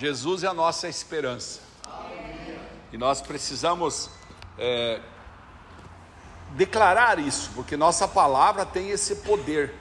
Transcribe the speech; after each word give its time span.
Jesus 0.00 0.42
é 0.42 0.46
a 0.46 0.54
nossa 0.54 0.88
esperança. 0.88 1.60
E 2.90 2.96
nós 2.96 3.20
precisamos 3.20 4.08
é, 4.58 4.98
declarar 6.52 7.18
isso, 7.18 7.50
porque 7.54 7.76
nossa 7.76 8.08
palavra 8.08 8.64
tem 8.64 8.88
esse 8.88 9.16
poder. 9.16 9.74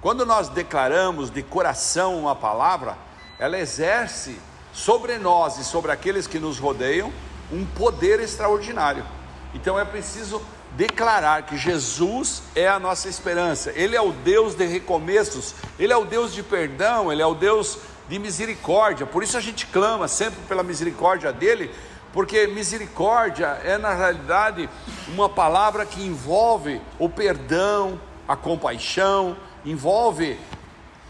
Quando 0.00 0.24
nós 0.24 0.48
declaramos 0.48 1.30
de 1.30 1.42
coração 1.42 2.16
uma 2.16 2.36
palavra, 2.36 2.96
ela 3.36 3.58
exerce 3.58 4.38
sobre 4.72 5.18
nós 5.18 5.58
e 5.58 5.64
sobre 5.64 5.90
aqueles 5.90 6.28
que 6.28 6.38
nos 6.38 6.60
rodeiam 6.60 7.12
um 7.50 7.66
poder 7.66 8.20
extraordinário. 8.20 9.04
Então 9.52 9.76
é 9.76 9.84
preciso 9.84 10.40
declarar 10.76 11.42
que 11.42 11.56
Jesus 11.56 12.40
é 12.54 12.68
a 12.68 12.78
nossa 12.78 13.08
esperança, 13.08 13.72
Ele 13.74 13.96
é 13.96 14.00
o 14.00 14.12
Deus 14.12 14.54
de 14.54 14.64
recomeços, 14.64 15.56
Ele 15.76 15.92
é 15.92 15.96
o 15.96 16.04
Deus 16.04 16.32
de 16.32 16.42
perdão, 16.44 17.10
Ele 17.10 17.22
é 17.22 17.26
o 17.26 17.34
Deus 17.34 17.78
de 18.08 18.18
misericórdia. 18.18 19.06
Por 19.06 19.22
isso 19.22 19.36
a 19.36 19.40
gente 19.40 19.66
clama 19.66 20.08
sempre 20.08 20.40
pela 20.48 20.62
misericórdia 20.62 21.32
dele, 21.32 21.70
porque 22.12 22.46
misericórdia 22.46 23.46
é 23.64 23.76
na 23.78 23.94
realidade 23.94 24.68
uma 25.08 25.28
palavra 25.28 25.84
que 25.84 26.02
envolve 26.02 26.80
o 26.98 27.08
perdão, 27.08 28.00
a 28.28 28.36
compaixão, 28.36 29.36
envolve 29.64 30.38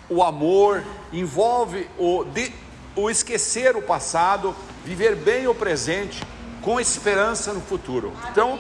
o 0.08 0.22
amor, 0.22 0.82
envolve 1.12 1.88
o, 1.98 2.24
de, 2.24 2.52
o 2.96 3.10
esquecer 3.10 3.76
o 3.76 3.82
passado, 3.82 4.54
viver 4.84 5.16
bem 5.16 5.46
o 5.46 5.54
presente 5.54 6.22
com 6.62 6.80
esperança 6.80 7.52
no 7.52 7.60
futuro. 7.60 8.12
Então, 8.30 8.58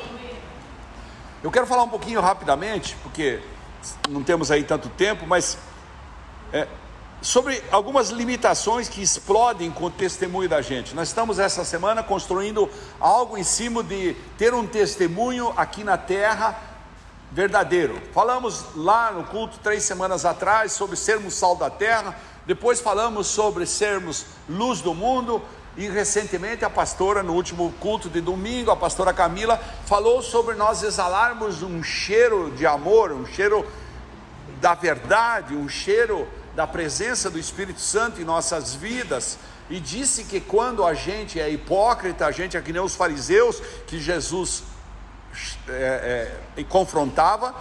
eu 1.42 1.50
quero 1.50 1.66
falar 1.66 1.82
um 1.82 1.88
pouquinho 1.88 2.20
rapidamente, 2.20 2.96
porque 3.02 3.40
não 4.08 4.22
temos 4.22 4.50
aí 4.50 4.64
tanto 4.64 4.88
tempo, 4.90 5.26
mas 5.26 5.58
é, 6.52 6.66
sobre 7.24 7.64
algumas 7.70 8.10
limitações 8.10 8.86
que 8.86 9.00
explodem 9.00 9.70
com 9.70 9.86
o 9.86 9.90
testemunho 9.90 10.46
da 10.46 10.60
gente. 10.60 10.94
Nós 10.94 11.08
estamos 11.08 11.38
essa 11.38 11.64
semana 11.64 12.02
construindo 12.02 12.68
algo 13.00 13.38
em 13.38 13.42
cima 13.42 13.82
de 13.82 14.14
ter 14.36 14.52
um 14.52 14.66
testemunho 14.66 15.50
aqui 15.56 15.82
na 15.82 15.96
terra 15.96 16.60
verdadeiro. 17.32 17.98
Falamos 18.12 18.66
lá 18.76 19.10
no 19.10 19.24
culto 19.24 19.58
três 19.62 19.84
semanas 19.84 20.26
atrás 20.26 20.72
sobre 20.72 20.96
sermos 20.96 21.32
sal 21.32 21.56
da 21.56 21.70
terra, 21.70 22.14
depois 22.44 22.78
falamos 22.78 23.26
sobre 23.26 23.64
sermos 23.64 24.26
luz 24.46 24.82
do 24.82 24.92
mundo. 24.92 25.40
E 25.78 25.88
recentemente 25.88 26.64
a 26.64 26.70
pastora, 26.70 27.22
no 27.22 27.32
último 27.32 27.74
culto 27.80 28.08
de 28.08 28.20
domingo, 28.20 28.70
a 28.70 28.76
pastora 28.76 29.12
Camila, 29.12 29.58
falou 29.86 30.22
sobre 30.22 30.54
nós 30.54 30.84
exalarmos 30.84 31.62
um 31.62 31.82
cheiro 31.82 32.52
de 32.52 32.64
amor, 32.64 33.10
um 33.10 33.26
cheiro 33.26 33.66
da 34.60 34.74
verdade, 34.74 35.56
um 35.56 35.68
cheiro 35.68 36.28
da 36.54 36.66
presença 36.66 37.30
do 37.30 37.38
Espírito 37.38 37.80
Santo 37.80 38.20
em 38.20 38.24
nossas 38.24 38.74
vidas, 38.74 39.38
e 39.68 39.80
disse 39.80 40.24
que 40.24 40.40
quando 40.40 40.84
a 40.84 40.94
gente 40.94 41.40
é 41.40 41.50
hipócrita, 41.50 42.26
a 42.26 42.30
gente 42.30 42.56
é 42.56 42.60
que 42.60 42.72
nem 42.72 42.82
os 42.82 42.94
fariseus 42.94 43.60
que 43.86 43.98
Jesus 43.98 44.62
é, 45.68 46.30
é, 46.56 46.64
confrontava, 46.64 47.54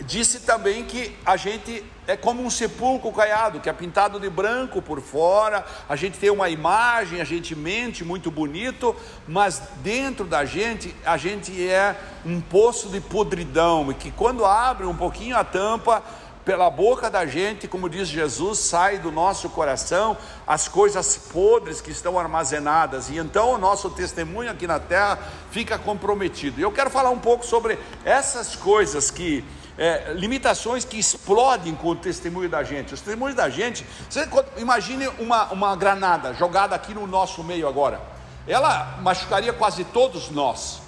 disse 0.00 0.40
também 0.40 0.84
que 0.84 1.16
a 1.24 1.36
gente 1.36 1.84
é 2.06 2.16
como 2.16 2.42
um 2.42 2.48
sepulcro 2.48 3.10
caiado, 3.12 3.60
que 3.60 3.68
é 3.68 3.72
pintado 3.72 4.20
de 4.20 4.30
branco 4.30 4.80
por 4.80 5.00
fora, 5.00 5.64
a 5.88 5.96
gente 5.96 6.18
tem 6.18 6.30
uma 6.30 6.48
imagem, 6.48 7.20
a 7.20 7.24
gente 7.24 7.54
mente 7.54 8.04
muito 8.04 8.30
bonito, 8.30 8.94
mas 9.26 9.60
dentro 9.82 10.24
da 10.24 10.44
gente, 10.44 10.94
a 11.04 11.16
gente 11.16 11.68
é 11.68 11.96
um 12.24 12.40
poço 12.40 12.88
de 12.88 13.00
podridão, 13.00 13.90
e 13.90 13.94
que 13.94 14.10
quando 14.10 14.44
abre 14.44 14.86
um 14.86 14.96
pouquinho 14.96 15.36
a 15.36 15.44
tampa, 15.44 16.02
pela 16.48 16.70
boca 16.70 17.10
da 17.10 17.26
gente, 17.26 17.68
como 17.68 17.90
diz 17.90 18.08
Jesus, 18.08 18.60
sai 18.60 18.96
do 18.96 19.12
nosso 19.12 19.50
coração 19.50 20.16
as 20.46 20.66
coisas 20.66 21.14
podres 21.30 21.82
que 21.82 21.90
estão 21.90 22.18
armazenadas, 22.18 23.10
e 23.10 23.18
então 23.18 23.52
o 23.52 23.58
nosso 23.58 23.90
testemunho 23.90 24.50
aqui 24.50 24.66
na 24.66 24.80
terra 24.80 25.18
fica 25.50 25.76
comprometido. 25.76 26.58
Eu 26.58 26.72
quero 26.72 26.88
falar 26.88 27.10
um 27.10 27.18
pouco 27.18 27.44
sobre 27.44 27.78
essas 28.02 28.56
coisas 28.56 29.10
que. 29.10 29.44
É, 29.76 30.12
limitações 30.12 30.84
que 30.84 30.98
explodem 30.98 31.72
com 31.72 31.90
o 31.90 31.94
testemunho 31.94 32.48
da 32.48 32.64
gente. 32.64 32.94
Os 32.94 33.00
testemunhos 33.00 33.36
da 33.36 33.48
gente, 33.48 33.86
você 34.10 34.26
imagine 34.56 35.06
uma, 35.20 35.52
uma 35.52 35.76
granada 35.76 36.34
jogada 36.34 36.74
aqui 36.74 36.92
no 36.92 37.06
nosso 37.06 37.44
meio 37.44 37.68
agora, 37.68 38.00
ela 38.44 38.98
machucaria 39.02 39.52
quase 39.52 39.84
todos 39.84 40.30
nós. 40.30 40.87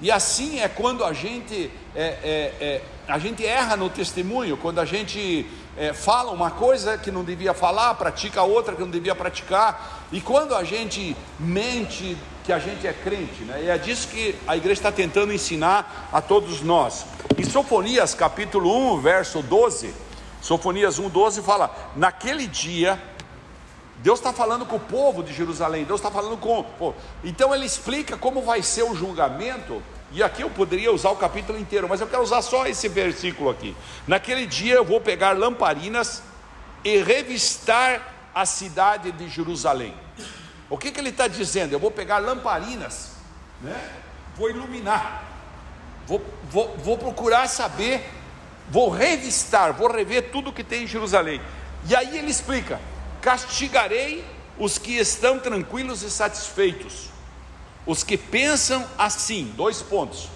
E 0.00 0.10
assim 0.10 0.60
é 0.60 0.68
quando 0.68 1.04
a 1.04 1.12
gente, 1.12 1.70
é, 1.94 2.02
é, 2.02 2.54
é, 2.60 2.82
a 3.08 3.18
gente 3.18 3.44
erra 3.44 3.76
no 3.76 3.88
testemunho, 3.88 4.56
quando 4.56 4.78
a 4.78 4.84
gente 4.84 5.46
é, 5.76 5.92
fala 5.92 6.32
uma 6.32 6.50
coisa 6.50 6.98
que 6.98 7.10
não 7.10 7.24
devia 7.24 7.54
falar, 7.54 7.94
pratica 7.94 8.42
outra 8.42 8.74
que 8.74 8.82
não 8.82 8.90
devia 8.90 9.14
praticar, 9.14 10.06
e 10.12 10.20
quando 10.20 10.54
a 10.54 10.64
gente 10.64 11.16
mente 11.38 12.16
que 12.44 12.52
a 12.52 12.58
gente 12.58 12.86
é 12.86 12.92
crente, 12.92 13.42
né? 13.42 13.64
e 13.64 13.68
é 13.68 13.76
disso 13.76 14.08
que 14.08 14.36
a 14.46 14.56
igreja 14.56 14.78
está 14.78 14.92
tentando 14.92 15.32
ensinar 15.32 16.08
a 16.12 16.20
todos 16.20 16.62
nós. 16.62 17.04
Em 17.36 17.44
Sofonias 17.44 18.14
capítulo 18.14 18.94
1, 18.94 19.00
verso 19.00 19.42
12, 19.42 19.92
Sofonias 20.40 20.98
1, 20.98 21.08
12 21.08 21.42
fala: 21.42 21.74
Naquele 21.96 22.46
dia 22.46 23.02
Deus 23.98 24.18
está 24.18 24.32
falando 24.32 24.66
com 24.66 24.76
o 24.76 24.80
povo 24.80 25.22
de 25.22 25.32
Jerusalém, 25.32 25.84
Deus 25.84 26.00
está 26.00 26.10
falando 26.10 26.36
com. 26.36 26.62
Pô, 26.62 26.94
então 27.24 27.54
ele 27.54 27.64
explica 27.64 28.16
como 28.16 28.42
vai 28.42 28.62
ser 28.62 28.82
o 28.82 28.94
julgamento, 28.94 29.82
e 30.12 30.22
aqui 30.22 30.42
eu 30.42 30.50
poderia 30.50 30.92
usar 30.92 31.10
o 31.10 31.16
capítulo 31.16 31.58
inteiro, 31.58 31.88
mas 31.88 32.00
eu 32.00 32.06
quero 32.06 32.22
usar 32.22 32.42
só 32.42 32.66
esse 32.66 32.88
versículo 32.88 33.50
aqui. 33.50 33.76
Naquele 34.06 34.46
dia 34.46 34.74
eu 34.74 34.84
vou 34.84 35.00
pegar 35.00 35.36
lamparinas 35.36 36.22
e 36.84 36.98
revistar 36.98 38.14
a 38.34 38.44
cidade 38.44 39.10
de 39.12 39.28
Jerusalém. 39.28 39.94
O 40.68 40.76
que, 40.76 40.90
que 40.90 41.00
ele 41.00 41.10
está 41.10 41.26
dizendo? 41.26 41.72
Eu 41.72 41.80
vou 41.80 41.90
pegar 41.90 42.18
lamparinas, 42.18 43.12
né? 43.62 43.76
vou 44.36 44.50
iluminar, 44.50 45.24
vou, 46.06 46.22
vou, 46.50 46.76
vou 46.76 46.98
procurar 46.98 47.48
saber, 47.48 48.08
vou 48.68 48.90
revistar, 48.90 49.72
vou 49.72 49.90
rever 49.90 50.30
tudo 50.30 50.52
que 50.52 50.62
tem 50.62 50.84
em 50.84 50.86
Jerusalém. 50.86 51.40
E 51.88 51.94
aí 51.94 52.18
ele 52.18 52.30
explica: 52.30 52.80
castigarei 53.26 54.24
os 54.56 54.78
que 54.78 54.98
estão 54.98 55.40
tranquilos 55.40 56.04
e 56.04 56.10
satisfeitos, 56.12 57.08
os 57.84 58.04
que 58.04 58.16
pensam 58.16 58.86
assim, 58.96 59.52
dois 59.56 59.82
pontos. 59.82 60.28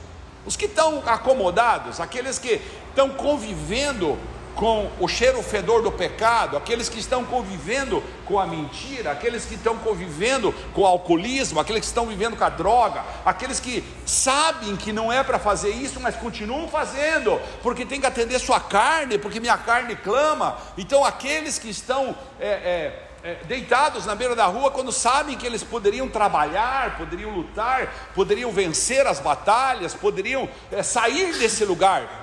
Os 0.45 0.57
que 0.57 0.65
estão 0.65 1.01
acomodados, 1.07 2.01
aqueles 2.01 2.37
que 2.37 2.61
estão 2.89 3.11
convivendo 3.11 4.19
com 4.55 4.91
o 5.01 5.09
cheiro 5.09 5.43
fedor 5.43 5.83
do 5.83 5.91
pecado, 5.91 6.57
aqueles 6.57 6.89
que 6.89 6.99
estão 6.99 7.25
convivendo 7.25 8.03
com 8.27 8.39
a 8.39 8.47
mentira, 8.47 9.11
aqueles 9.11 9.45
que 9.45 9.55
estão 9.55 9.77
convivendo 9.79 10.53
com 10.75 10.83
o 10.83 10.87
alcoolismo, 10.87 11.59
aqueles 11.59 11.81
que 11.81 11.87
estão 11.87 12.07
vivendo 12.07 12.37
com 12.37 12.45
a 12.45 12.49
droga, 12.49 13.05
aqueles 13.25 13.59
que 13.59 13.83
sabem 14.07 14.77
que 14.77 14.93
não 14.93 15.13
é 15.13 15.23
para 15.23 15.39
fazer 15.39 15.71
isso, 15.71 16.01
mas 16.01 16.17
continuam 16.17 16.69
fazendo, 16.69 17.41
porque 17.63 17.85
tem 17.85 18.01
que 18.01 18.07
atender 18.07 18.39
sua 18.39 18.61
carne, 18.61 19.19
porque 19.19 19.41
minha 19.41 19.59
carne 19.59 19.97
clama. 19.97 20.59
Então, 20.77 21.05
aqueles 21.05 21.59
que 21.59 21.69
estão 21.69 22.17
é, 22.39 22.49
é, 22.49 23.03
é, 23.23 23.35
deitados 23.45 24.07
na 24.07 24.15
beira 24.15 24.37
da 24.37 24.47
rua, 24.47 24.71
quando 24.71 24.93
sabem 24.93 25.37
que 25.37 25.47
eles 25.47 25.63
poderiam 25.63 26.09
trabalhar, 26.09 26.97
poderiam 26.97 27.31
lutar, 27.31 28.11
poderiam 28.15 28.51
vencer 28.51 29.07
as 29.07 29.21
batalhas, 29.21 29.95
poderiam 29.95 30.49
é, 30.71 30.83
sair 30.83 31.37
desse 31.39 31.65
lugar 31.65 32.20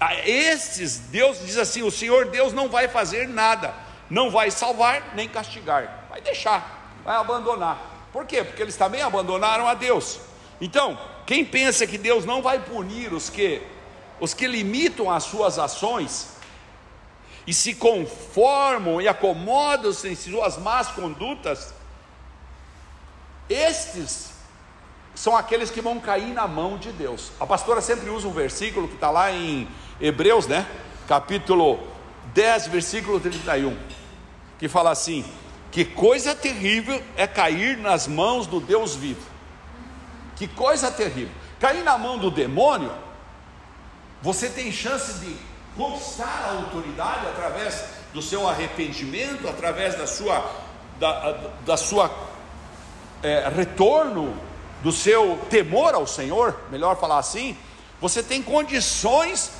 a 0.00 0.14
estes, 0.26 0.98
Deus 0.98 1.38
diz 1.44 1.58
assim: 1.58 1.82
o 1.82 1.90
Senhor 1.90 2.26
Deus 2.26 2.54
não 2.54 2.68
vai 2.68 2.88
fazer 2.88 3.28
nada, 3.28 3.74
não 4.08 4.30
vai 4.30 4.50
salvar 4.50 5.14
nem 5.14 5.28
castigar, 5.28 6.06
vai 6.08 6.22
deixar, 6.22 6.96
vai 7.04 7.16
abandonar. 7.16 8.08
Por 8.10 8.24
quê? 8.24 8.42
Porque 8.42 8.62
eles 8.62 8.76
também 8.76 9.02
abandonaram 9.02 9.68
a 9.68 9.74
Deus. 9.74 10.18
Então, 10.60 10.98
quem 11.26 11.44
pensa 11.44 11.86
que 11.86 11.98
Deus 11.98 12.24
não 12.24 12.40
vai 12.40 12.58
punir 12.58 13.12
os 13.12 13.28
que 13.28 13.62
os 14.18 14.34
que 14.34 14.46
limitam 14.46 15.10
as 15.10 15.24
suas 15.24 15.58
ações 15.58 16.30
e 17.46 17.54
se 17.54 17.74
conformam 17.74 19.00
e 19.00 19.08
acomodam-se 19.08 20.08
em 20.08 20.14
suas 20.14 20.58
más 20.58 20.88
condutas, 20.88 21.72
estes 23.48 24.29
são 25.20 25.36
aqueles 25.36 25.70
que 25.70 25.82
vão 25.82 26.00
cair 26.00 26.32
na 26.32 26.48
mão 26.48 26.78
de 26.78 26.90
Deus. 26.92 27.30
A 27.38 27.46
pastora 27.46 27.82
sempre 27.82 28.08
usa 28.08 28.26
um 28.26 28.32
versículo 28.32 28.88
que 28.88 28.94
está 28.94 29.10
lá 29.10 29.30
em 29.30 29.68
Hebreus, 30.00 30.46
né? 30.46 30.66
Capítulo 31.06 31.78
10, 32.32 32.68
versículo 32.68 33.20
31, 33.20 33.76
que 34.58 34.66
fala 34.66 34.90
assim: 34.90 35.22
Que 35.70 35.84
coisa 35.84 36.34
terrível 36.34 37.02
é 37.18 37.26
cair 37.26 37.76
nas 37.76 38.08
mãos 38.08 38.46
do 38.46 38.60
Deus 38.60 38.94
vivo. 38.96 39.20
Que 40.36 40.48
coisa 40.48 40.90
terrível. 40.90 41.34
Cair 41.60 41.84
na 41.84 41.98
mão 41.98 42.16
do 42.16 42.30
demônio, 42.30 42.90
você 44.22 44.48
tem 44.48 44.72
chance 44.72 45.20
de 45.20 45.36
conquistar 45.76 46.46
a 46.46 46.52
autoridade 46.52 47.26
através 47.26 47.84
do 48.14 48.22
seu 48.22 48.48
arrependimento, 48.48 49.46
através 49.46 49.96
da 49.96 50.06
sua, 50.06 50.50
da, 50.98 51.50
da 51.66 51.76
sua 51.76 52.10
é, 53.22 53.52
retorno, 53.54 54.48
do 54.82 54.90
seu 54.92 55.38
temor 55.50 55.94
ao 55.94 56.06
Senhor, 56.06 56.58
melhor 56.70 56.98
falar 56.98 57.18
assim. 57.18 57.56
Você 58.00 58.22
tem 58.22 58.42
condições 58.42 59.50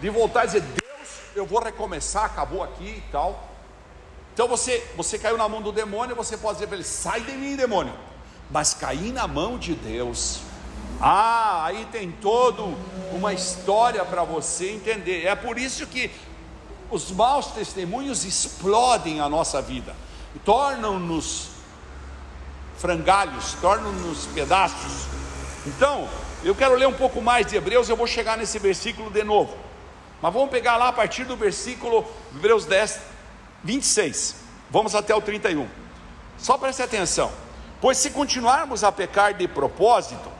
de 0.00 0.08
voltar 0.08 0.44
e 0.44 0.46
dizer: 0.46 0.60
Deus, 0.60 1.08
eu 1.34 1.44
vou 1.46 1.60
recomeçar, 1.60 2.24
acabou 2.24 2.62
aqui 2.62 3.02
e 3.04 3.04
tal. 3.10 3.48
Então 4.32 4.46
você, 4.46 4.86
você 4.96 5.18
caiu 5.18 5.36
na 5.36 5.48
mão 5.48 5.60
do 5.60 5.72
demônio, 5.72 6.14
você 6.14 6.36
pode 6.36 6.54
dizer 6.54 6.68
para 6.68 6.76
ele: 6.76 6.84
sai 6.84 7.20
de 7.20 7.32
mim, 7.32 7.56
demônio. 7.56 7.94
Mas 8.50 8.72
cair 8.72 9.12
na 9.12 9.26
mão 9.26 9.58
de 9.58 9.74
Deus, 9.74 10.40
ah, 11.00 11.64
aí 11.66 11.86
tem 11.92 12.10
toda 12.10 12.62
uma 13.12 13.32
história 13.32 14.04
para 14.04 14.24
você 14.24 14.70
entender. 14.70 15.26
É 15.26 15.34
por 15.34 15.58
isso 15.58 15.86
que 15.86 16.10
os 16.90 17.10
maus 17.10 17.48
testemunhos 17.48 18.24
explodem 18.24 19.20
a 19.20 19.28
nossa 19.28 19.60
vida, 19.60 19.94
tornam-nos 20.44 21.57
frangalhos, 22.78 23.54
tornam-nos 23.54 24.26
pedaços. 24.26 25.06
Então, 25.66 26.08
eu 26.42 26.54
quero 26.54 26.74
ler 26.74 26.86
um 26.86 26.94
pouco 26.94 27.20
mais 27.20 27.46
de 27.46 27.56
Hebreus, 27.56 27.88
eu 27.88 27.96
vou 27.96 28.06
chegar 28.06 28.38
nesse 28.38 28.58
versículo 28.58 29.10
de 29.10 29.22
novo. 29.24 29.56
Mas 30.22 30.32
vamos 30.32 30.50
pegar 30.50 30.76
lá 30.76 30.88
a 30.88 30.92
partir 30.92 31.24
do 31.24 31.36
versículo 31.36 32.04
Hebreus 32.34 32.64
10, 32.64 33.00
26. 33.62 34.36
Vamos 34.70 34.94
até 34.94 35.14
o 35.14 35.20
31. 35.20 35.68
Só 36.38 36.56
preste 36.56 36.82
atenção. 36.82 37.30
Pois 37.80 37.98
se 37.98 38.10
continuarmos 38.10 38.82
a 38.82 38.90
pecar 38.90 39.34
de 39.34 39.46
propósito, 39.46 40.30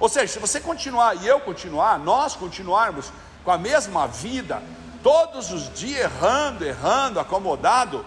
ou 0.00 0.08
seja, 0.08 0.32
se 0.32 0.38
você 0.38 0.60
continuar 0.60 1.14
e 1.16 1.26
eu 1.26 1.40
continuar, 1.40 1.98
nós 1.98 2.34
continuarmos 2.34 3.12
com 3.44 3.50
a 3.50 3.58
mesma 3.58 4.06
vida, 4.06 4.62
todos 5.02 5.52
os 5.52 5.72
dias 5.72 6.00
errando, 6.00 6.64
errando, 6.64 7.20
acomodado, 7.20 8.04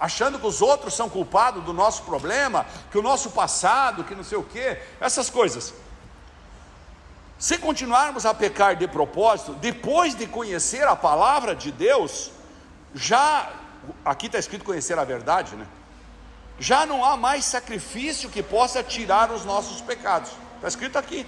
achando 0.00 0.38
que 0.38 0.46
os 0.46 0.62
outros 0.62 0.94
são 0.94 1.10
culpados 1.10 1.62
do 1.62 1.74
nosso 1.74 2.02
problema, 2.04 2.64
que 2.90 2.98
o 2.98 3.02
nosso 3.02 3.30
passado, 3.30 4.02
que 4.02 4.14
não 4.14 4.24
sei 4.24 4.38
o 4.38 4.42
que, 4.42 4.78
essas 4.98 5.28
coisas. 5.28 5.74
Se 7.38 7.58
continuarmos 7.58 8.24
a 8.24 8.32
pecar 8.32 8.76
de 8.76 8.88
propósito, 8.88 9.52
depois 9.52 10.14
de 10.14 10.26
conhecer 10.26 10.86
a 10.88 10.96
palavra 10.96 11.54
de 11.54 11.70
Deus, 11.70 12.30
já, 12.94 13.50
aqui 14.02 14.26
está 14.26 14.38
escrito 14.38 14.64
conhecer 14.64 14.98
a 14.98 15.04
verdade, 15.04 15.54
né? 15.54 15.66
Já 16.58 16.84
não 16.84 17.04
há 17.04 17.16
mais 17.16 17.44
sacrifício 17.44 18.28
que 18.30 18.42
possa 18.42 18.82
tirar 18.82 19.30
os 19.30 19.44
nossos 19.44 19.80
pecados, 19.80 20.30
está 20.56 20.68
escrito 20.68 20.98
aqui. 20.98 21.26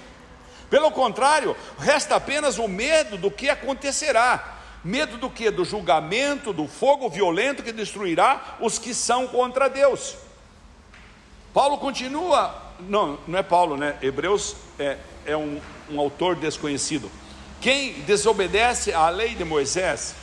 Pelo 0.69 0.91
contrário, 0.91 1.55
resta 1.79 2.17
apenas 2.17 2.59
o 2.59 2.67
medo 2.67 3.19
do 3.19 3.31
que 3.31 3.51
acontecerá 3.51 4.52
Medo 4.85 5.17
do 5.17 5.31
que? 5.31 5.51
Do 5.51 5.65
julgamento, 5.65 6.53
do 6.53 6.67
fogo 6.67 7.09
violento 7.09 7.63
que 7.63 7.73
destruirá 7.73 8.57
os 8.61 8.79
que 8.79 8.93
são 8.93 9.29
contra 9.29 9.69
Deus. 9.69 10.17
Paulo 11.55 11.79
continua, 11.79 12.55
não, 12.81 13.19
não 13.27 13.39
é 13.39 13.43
Paulo, 13.43 13.77
né? 13.77 13.97
Hebreus 14.03 14.57
é, 14.79 14.97
é 15.25 15.37
um, 15.37 15.61
um 15.91 16.01
autor 16.01 16.35
desconhecido. 16.35 17.11
Quem 17.61 17.93
desobedece 18.03 18.93
à 18.93 19.09
lei 19.09 19.35
de 19.35 19.45
Moisés 19.45 20.17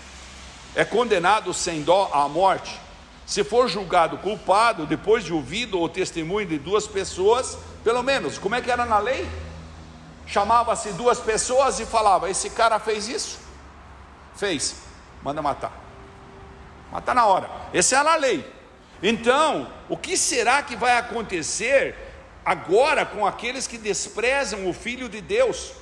é 0.75 0.83
condenado 0.83 1.53
sem 1.53 1.81
dó 1.81 2.09
à 2.13 2.27
morte. 2.27 2.79
Se 3.25 3.43
for 3.43 3.69
julgado 3.69 4.17
culpado, 4.17 4.85
depois 4.85 5.23
de 5.23 5.31
ouvido 5.31 5.79
o 5.79 5.87
testemunho 5.87 6.47
de 6.47 6.57
duas 6.57 6.87
pessoas, 6.87 7.57
pelo 7.83 8.03
menos, 8.03 8.37
como 8.37 8.55
é 8.55 8.61
que 8.61 8.71
era 8.71 8.85
na 8.85 8.99
lei? 8.99 9.25
Chamava-se 10.25 10.91
duas 10.93 11.19
pessoas 11.19 11.79
e 11.79 11.85
falava: 11.85 12.29
Esse 12.29 12.49
cara 12.49 12.79
fez 12.79 13.07
isso. 13.07 13.48
Fez, 14.39 14.75
manda 15.21 15.41
matar. 15.41 15.73
Matar 16.93 17.13
na 17.13 17.25
hora. 17.25 17.49
Essa 17.73 17.95
é 17.95 17.97
a 17.97 18.15
lei. 18.15 18.49
Então, 19.03 19.69
o 19.89 19.97
que 19.97 20.15
será 20.15 20.63
que 20.63 20.77
vai 20.77 20.97
acontecer 20.97 21.93
agora 22.45 23.05
com 23.05 23.27
aqueles 23.27 23.67
que 23.67 23.77
desprezam 23.77 24.69
o 24.69 24.73
Filho 24.73 25.09
de 25.09 25.19
Deus? 25.19 25.73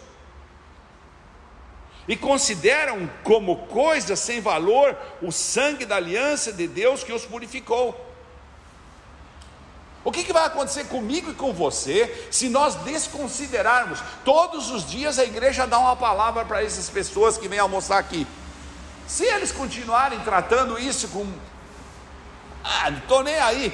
E 2.08 2.16
consideram 2.16 3.08
como 3.24 3.68
coisa 3.68 4.16
sem 4.16 4.42
valor 4.42 4.98
o 5.22 5.32
sangue 5.32 5.86
da 5.86 5.98
aliança 5.98 6.52
de 6.52 6.68
Deus 6.68 7.04
que 7.04 7.14
os 7.14 7.26
purificou. 7.26 8.08
O 10.04 10.12
que, 10.12 10.24
que, 10.24 10.34
vai 10.34 10.46
acontecer 10.46 10.86
comigo 10.86 11.30
e 11.30 11.36
com 11.36 11.54
você 11.54 12.28
se 12.32 12.50
nós 12.50 12.74
desconsiderarmos? 12.76 14.02
Todos 14.26 14.72
os 14.72 14.90
dias 14.90 15.20
a 15.20 15.26
igreja 15.26 15.68
dá 15.68 15.78
uma 15.78 15.96
palavra 15.96 16.44
para 16.44 16.64
essas 16.64 16.90
pessoas 16.90 17.38
que 17.38 17.48
vêm 17.48 17.60
almoçar 17.60 18.00
aqui. 18.00 18.26
Se 19.08 19.24
eles 19.24 19.54
continuarem 19.54 20.20
tratando 20.20 20.78
isso 20.78 21.08
com. 21.08 21.26
Ah, 22.64 22.92
não 22.92 23.00
estou 23.00 23.24
nem 23.24 23.38
aí. 23.40 23.74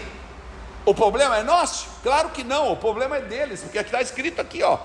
O 0.85 0.93
problema 0.93 1.37
é 1.37 1.43
nosso? 1.43 1.87
Claro 2.03 2.29
que 2.29 2.43
não, 2.43 2.71
o 2.71 2.77
problema 2.77 3.17
é 3.17 3.21
deles, 3.21 3.61
porque 3.61 3.79
está 3.79 4.01
escrito 4.01 4.39
aqui, 4.39 4.61
ó. 4.61 4.77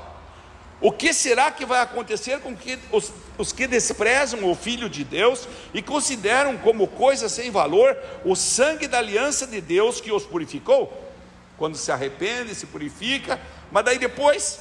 O 0.80 0.92
que 0.92 1.12
será 1.12 1.50
que 1.50 1.66
vai 1.66 1.80
acontecer 1.80 2.38
com 2.40 2.56
que 2.56 2.78
os, 2.92 3.12
os 3.36 3.52
que 3.52 3.66
desprezam 3.66 4.48
o 4.48 4.54
Filho 4.54 4.88
de 4.88 5.02
Deus 5.02 5.48
e 5.74 5.82
consideram 5.82 6.56
como 6.56 6.86
coisa 6.86 7.28
sem 7.28 7.50
valor 7.50 7.96
o 8.24 8.36
sangue 8.36 8.86
da 8.86 8.98
aliança 8.98 9.46
de 9.46 9.60
Deus 9.60 10.00
que 10.00 10.12
os 10.12 10.24
purificou? 10.24 11.06
Quando 11.58 11.76
se 11.76 11.90
arrepende, 11.90 12.54
se 12.54 12.66
purifica, 12.66 13.40
mas 13.72 13.84
daí 13.84 13.98
depois, 13.98 14.60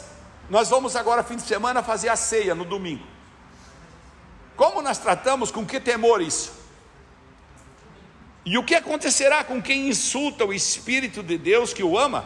nós 0.50 0.70
vamos 0.70 0.96
agora, 0.96 1.24
fim 1.24 1.36
de 1.36 1.44
semana, 1.44 1.84
fazer 1.84 2.10
a 2.10 2.16
ceia 2.16 2.56
no 2.56 2.66
domingo. 2.66 3.06
Como 4.58 4.82
nós 4.82 4.98
tratamos, 4.98 5.52
com 5.52 5.64
que 5.66 5.80
temor 5.80 6.22
isso? 6.22 6.52
E 8.44 8.58
o 8.58 8.64
que 8.64 8.74
acontecerá 8.74 9.44
com 9.44 9.62
quem 9.62 9.88
insulta 9.88 10.44
o 10.44 10.54
Espírito 10.54 11.22
de 11.22 11.38
Deus 11.38 11.74
que 11.74 11.84
o 11.84 11.98
ama? 11.98 12.26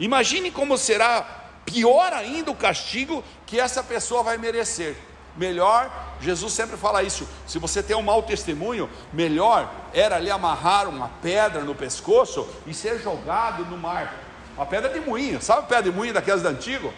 Imagine 0.00 0.50
como 0.50 0.76
será 0.76 1.22
pior 1.64 2.12
ainda 2.12 2.50
o 2.50 2.56
castigo 2.56 3.22
que 3.46 3.60
essa 3.60 3.82
pessoa 3.82 4.22
vai 4.22 4.38
merecer. 4.38 4.96
Melhor, 5.36 5.90
Jesus 6.20 6.52
sempre 6.52 6.76
fala 6.76 7.02
isso: 7.02 7.28
se 7.46 7.58
você 7.58 7.82
tem 7.82 7.94
um 7.94 8.02
mau 8.02 8.22
testemunho, 8.22 8.90
melhor 9.12 9.72
era 9.92 10.18
lhe 10.18 10.30
amarrar 10.30 10.88
uma 10.88 11.08
pedra 11.22 11.62
no 11.62 11.74
pescoço 11.74 12.48
e 12.66 12.74
ser 12.74 13.00
jogado 13.00 13.64
no 13.66 13.76
mar. 13.76 14.12
Uma 14.56 14.66
pedra 14.66 14.90
de 14.90 15.00
moinho, 15.00 15.40
sabe 15.40 15.68
pedra 15.68 15.84
de 15.84 15.96
moinho 15.96 16.14
daquelas 16.14 16.42
da 16.42 16.50
antigo? 16.50 16.92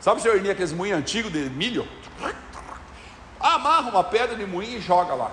Sabe, 0.00 0.20
senhor 0.20 0.36
Irnia, 0.36 0.52
aqueles 0.52 0.72
moinhos 0.72 0.98
antigos 0.98 1.32
de 1.32 1.48
milho? 1.50 1.86
Amarra 3.40 3.90
uma 3.90 4.04
pedra 4.04 4.36
de 4.36 4.44
moinho 4.44 4.78
e 4.78 4.80
joga 4.82 5.14
lá. 5.14 5.30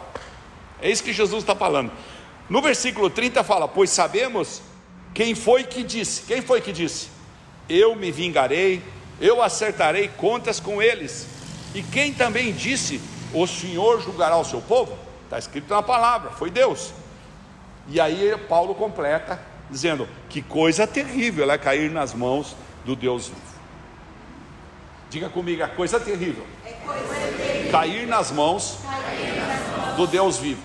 É 0.82 0.90
isso 0.90 1.04
que 1.04 1.12
Jesus 1.12 1.44
está 1.44 1.54
falando. 1.54 1.92
No 2.50 2.62
versículo 2.62 3.10
30 3.10 3.44
fala: 3.44 3.68
Pois 3.68 3.90
sabemos 3.90 4.62
quem 5.14 5.36
foi 5.36 5.66
que 5.66 5.84
disse. 5.84 6.24
Quem 6.24 6.42
foi 6.42 6.62
que 6.62 6.72
disse? 6.72 7.10
Eu 7.68 7.96
me 7.96 8.12
vingarei, 8.12 8.82
eu 9.20 9.42
acertarei 9.42 10.08
contas 10.08 10.60
com 10.60 10.82
eles. 10.82 11.28
E 11.76 11.84
quem 11.84 12.14
também 12.14 12.54
disse: 12.54 13.02
O 13.34 13.46
Senhor 13.46 14.02
julgará 14.02 14.38
o 14.38 14.46
seu 14.46 14.62
povo? 14.62 14.98
Está 15.26 15.38
escrito 15.38 15.74
na 15.74 15.84
palavra, 15.84 16.32
foi 16.32 16.50
Deus. 16.50 16.94
E 17.90 18.00
aí 18.00 18.38
Paulo 18.48 18.74
completa, 18.74 19.42
dizendo: 19.70 20.08
Que 20.30 20.42
coisa 20.42 20.88
terrível 20.88 21.52
é 21.52 21.58
cair 21.58 21.92
nas 21.92 22.14
mãos 22.14 22.56
do 22.86 22.96
Deus 22.96 23.28
vivo. 23.28 23.58
Diga 25.10 25.30
comigo, 25.30 25.64
a 25.64 25.68
coisa 25.68 26.00
terrível. 26.00 26.46
Cair 27.72 28.08
nas 28.08 28.32
mãos, 28.32 28.80
do 29.96 30.08
Deus 30.08 30.38
vivo. 30.38 30.62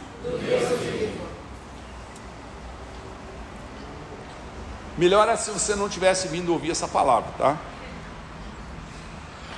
Melhor 4.96 5.28
é 5.28 5.36
se 5.36 5.50
você 5.50 5.74
não 5.74 5.88
tivesse 5.88 6.28
vindo 6.28 6.52
ouvir 6.52 6.70
essa 6.70 6.86
palavra, 6.86 7.32
tá? 7.38 7.58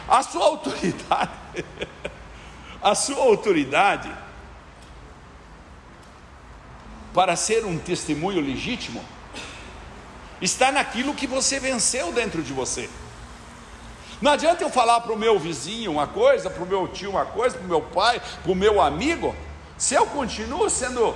A 0.09 0.23
sua 0.23 0.45
autoridade, 0.45 1.33
a 2.81 2.95
sua 2.95 3.23
autoridade 3.23 4.11
para 7.13 7.37
ser 7.37 7.65
um 7.65 7.79
testemunho 7.79 8.41
legítimo 8.41 9.05
está 10.41 10.71
naquilo 10.71 11.15
que 11.15 11.27
você 11.27 11.59
venceu 11.59 12.13
dentro 12.13 12.43
de 12.43 12.53
você. 12.53 12.89
Não 14.21 14.33
adianta 14.33 14.63
eu 14.63 14.71
falar 14.71 15.01
para 15.01 15.13
o 15.13 15.19
meu 15.19 15.39
vizinho 15.39 15.93
uma 15.93 16.07
coisa, 16.07 16.49
para 16.49 16.63
o 16.63 16.67
meu 16.67 16.89
tio 16.89 17.11
uma 17.11 17.25
coisa, 17.25 17.57
para 17.57 17.65
o 17.65 17.69
meu 17.69 17.83
pai, 17.83 18.21
para 18.43 18.53
o 18.53 18.55
meu 18.55 18.81
amigo, 18.81 19.35
se 19.77 19.95
eu 19.95 20.07
continuo 20.07 20.69
sendo 20.71 21.15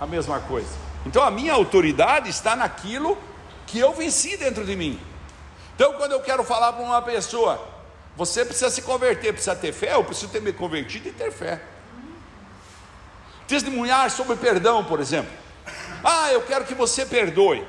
a 0.00 0.06
mesma 0.06 0.40
coisa. 0.40 0.70
Então 1.06 1.22
a 1.22 1.30
minha 1.30 1.52
autoridade 1.52 2.28
está 2.28 2.56
naquilo 2.56 3.16
que 3.66 3.78
eu 3.78 3.92
venci 3.92 4.36
dentro 4.36 4.64
de 4.64 4.74
mim. 4.74 4.98
Então 5.74 5.92
quando 5.94 6.12
eu 6.12 6.20
quero 6.20 6.42
falar 6.42 6.72
para 6.72 6.84
uma 6.84 7.02
pessoa, 7.02 7.62
você 8.16 8.44
precisa 8.44 8.70
se 8.70 8.82
converter, 8.82 9.32
precisa 9.32 9.54
ter 9.54 9.72
fé, 9.72 9.94
eu 9.94 10.04
preciso 10.04 10.32
ter 10.32 10.40
me 10.40 10.52
convertido 10.52 11.08
e 11.08 11.12
ter 11.12 11.30
fé. 11.30 11.60
Testemunhar 13.46 14.10
sobre 14.10 14.36
perdão, 14.36 14.84
por 14.84 15.00
exemplo. 15.00 15.30
Ah, 16.02 16.32
eu 16.32 16.42
quero 16.42 16.64
que 16.64 16.74
você 16.74 17.06
perdoe. 17.06 17.64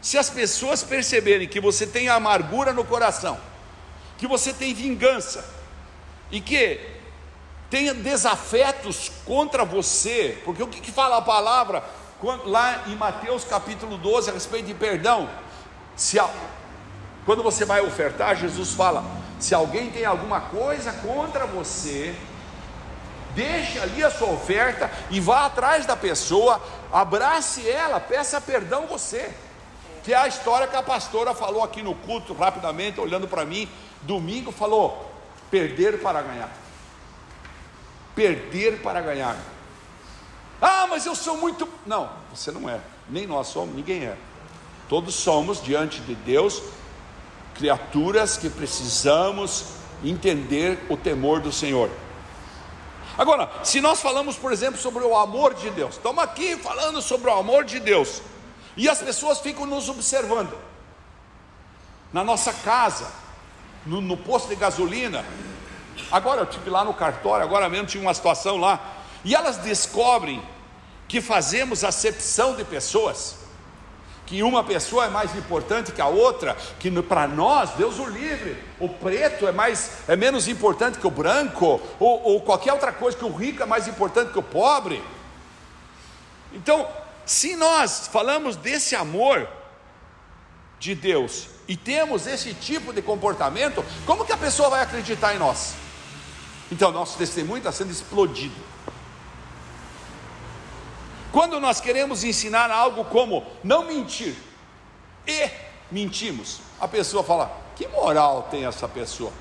Se 0.00 0.18
as 0.18 0.30
pessoas 0.30 0.84
perceberem 0.84 1.48
que 1.48 1.60
você 1.60 1.86
tem 1.86 2.08
amargura 2.08 2.72
no 2.72 2.84
coração, 2.84 3.38
que 4.18 4.26
você 4.26 4.52
tem 4.52 4.72
vingança 4.72 5.44
e 6.30 6.40
que 6.40 6.80
tenha 7.70 7.92
desafetos 7.94 9.10
contra 9.24 9.64
você, 9.64 10.40
porque 10.44 10.62
o 10.62 10.68
que, 10.68 10.80
que 10.80 10.92
fala 10.92 11.18
a 11.18 11.22
palavra 11.22 11.82
lá 12.44 12.84
em 12.86 12.94
Mateus 12.94 13.44
capítulo 13.44 13.98
12 13.98 14.30
a 14.30 14.32
respeito 14.32 14.66
de 14.66 14.74
perdão? 14.74 15.28
Se 15.94 16.18
a, 16.18 16.28
quando 17.24 17.42
você 17.42 17.64
vai 17.64 17.80
ofertar, 17.80 18.36
Jesus 18.36 18.72
fala: 18.72 19.04
se 19.38 19.54
alguém 19.54 19.90
tem 19.90 20.04
alguma 20.04 20.40
coisa 20.40 20.92
contra 20.92 21.46
você, 21.46 22.14
deixe 23.34 23.78
ali 23.78 24.02
a 24.02 24.10
sua 24.10 24.28
oferta 24.28 24.90
e 25.10 25.20
vá 25.20 25.46
atrás 25.46 25.84
da 25.84 25.96
pessoa, 25.96 26.62
abrace 26.92 27.68
ela, 27.68 28.00
peça 28.00 28.40
perdão 28.40 28.86
você. 28.86 29.30
Que 30.02 30.14
é 30.14 30.16
a 30.16 30.28
história 30.28 30.68
que 30.68 30.76
a 30.76 30.82
pastora 30.82 31.34
falou 31.34 31.64
aqui 31.64 31.82
no 31.82 31.94
culto, 31.94 32.32
rapidamente, 32.32 33.00
olhando 33.00 33.26
para 33.26 33.44
mim, 33.44 33.68
domingo, 34.02 34.52
falou: 34.52 35.12
perder 35.50 36.00
para 36.00 36.22
ganhar. 36.22 36.50
Perder 38.14 38.80
para 38.82 39.00
ganhar. 39.00 39.36
Ah, 40.60 40.86
mas 40.88 41.04
eu 41.06 41.14
sou 41.14 41.36
muito. 41.36 41.68
Não, 41.84 42.10
você 42.32 42.50
não 42.50 42.68
é. 42.68 42.80
Nem 43.08 43.26
nós 43.26 43.48
somos, 43.48 43.74
ninguém 43.74 44.04
é. 44.04 44.16
Todos 44.88 45.14
somos 45.14 45.62
diante 45.62 46.00
de 46.00 46.14
Deus 46.14 46.62
criaturas 47.56 48.36
que 48.36 48.50
precisamos 48.50 49.64
entender 50.04 50.78
o 50.88 50.96
temor 50.96 51.40
do 51.40 51.50
Senhor. 51.50 51.90
Agora, 53.16 53.50
se 53.64 53.80
nós 53.80 54.00
falamos, 54.00 54.36
por 54.36 54.52
exemplo, 54.52 54.78
sobre 54.78 55.02
o 55.02 55.16
amor 55.16 55.54
de 55.54 55.70
Deus, 55.70 55.94
estamos 55.94 56.22
aqui 56.22 56.56
falando 56.56 57.00
sobre 57.00 57.30
o 57.30 57.32
amor 57.32 57.64
de 57.64 57.80
Deus, 57.80 58.20
e 58.76 58.88
as 58.88 59.00
pessoas 59.00 59.40
ficam 59.40 59.64
nos 59.64 59.88
observando, 59.88 60.54
na 62.12 62.22
nossa 62.22 62.52
casa, 62.52 63.10
no, 63.86 64.00
no 64.00 64.16
posto 64.16 64.48
de 64.48 64.56
gasolina. 64.56 65.24
Agora 66.10 66.42
eu 66.42 66.46
tive 66.46 66.68
lá 66.68 66.84
no 66.84 66.92
cartório, 66.92 67.44
agora 67.44 67.68
mesmo 67.68 67.86
tinha 67.86 68.02
uma 68.02 68.14
situação 68.14 68.56
lá, 68.56 68.80
e 69.24 69.34
elas 69.34 69.58
descobrem 69.58 70.42
que 71.08 71.20
fazemos 71.20 71.84
acepção 71.84 72.54
de 72.54 72.64
pessoas 72.64 73.46
que 74.26 74.42
uma 74.42 74.64
pessoa 74.64 75.06
é 75.06 75.08
mais 75.08 75.34
importante 75.36 75.92
que 75.92 76.00
a 76.00 76.08
outra, 76.08 76.56
que 76.80 76.90
para 77.00 77.28
nós, 77.28 77.70
Deus 77.70 77.98
o 78.00 78.06
livre, 78.06 78.60
o 78.80 78.88
preto 78.88 79.46
é 79.46 79.52
mais 79.52 80.02
é 80.08 80.16
menos 80.16 80.48
importante 80.48 80.98
que 80.98 81.06
o 81.06 81.10
branco, 81.10 81.80
ou, 82.00 82.22
ou 82.24 82.40
qualquer 82.40 82.72
outra 82.72 82.92
coisa, 82.92 83.16
que 83.16 83.24
o 83.24 83.32
rico 83.32 83.62
é 83.62 83.66
mais 83.66 83.86
importante 83.86 84.32
que 84.32 84.38
o 84.38 84.42
pobre. 84.42 85.02
Então, 86.52 86.88
se 87.24 87.54
nós 87.54 88.08
falamos 88.08 88.56
desse 88.56 88.96
amor 88.96 89.48
de 90.80 90.94
Deus 90.94 91.48
e 91.68 91.76
temos 91.76 92.26
esse 92.26 92.54
tipo 92.54 92.92
de 92.92 93.02
comportamento, 93.02 93.84
como 94.04 94.24
que 94.24 94.32
a 94.32 94.36
pessoa 94.36 94.70
vai 94.70 94.82
acreditar 94.82 95.34
em 95.34 95.38
nós? 95.38 95.74
Então, 96.70 96.92
nosso 96.92 97.16
testemunho 97.18 97.58
está 97.58 97.72
sendo 97.72 97.90
explodido. 97.90 98.54
Quando 101.32 101.60
nós 101.60 101.80
queremos 101.80 102.24
ensinar 102.24 102.70
algo 102.70 103.04
como 103.04 103.44
não 103.62 103.84
mentir 103.84 104.34
e 105.26 105.50
mentimos, 105.90 106.60
a 106.80 106.88
pessoa 106.88 107.22
fala: 107.22 107.50
que 107.74 107.86
moral 107.88 108.48
tem 108.50 108.64
essa 108.64 108.88
pessoa? 108.88 109.32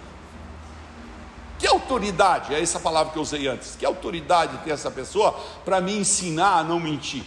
Que 1.58 1.68
autoridade, 1.68 2.54
é 2.54 2.62
essa 2.62 2.80
palavra 2.80 3.14
que 3.14 3.18
eu 3.18 3.24
usei 3.24 3.48
antes, 3.48 3.76
que 3.76 3.86
autoridade 3.86 4.58
tem 4.58 4.74
essa 4.74 4.92
pessoa 4.92 5.32
para 5.64 5.80
me 5.80 5.98
ensinar 5.98 6.58
a 6.58 6.64
não 6.64 6.80
mentir? 6.80 7.24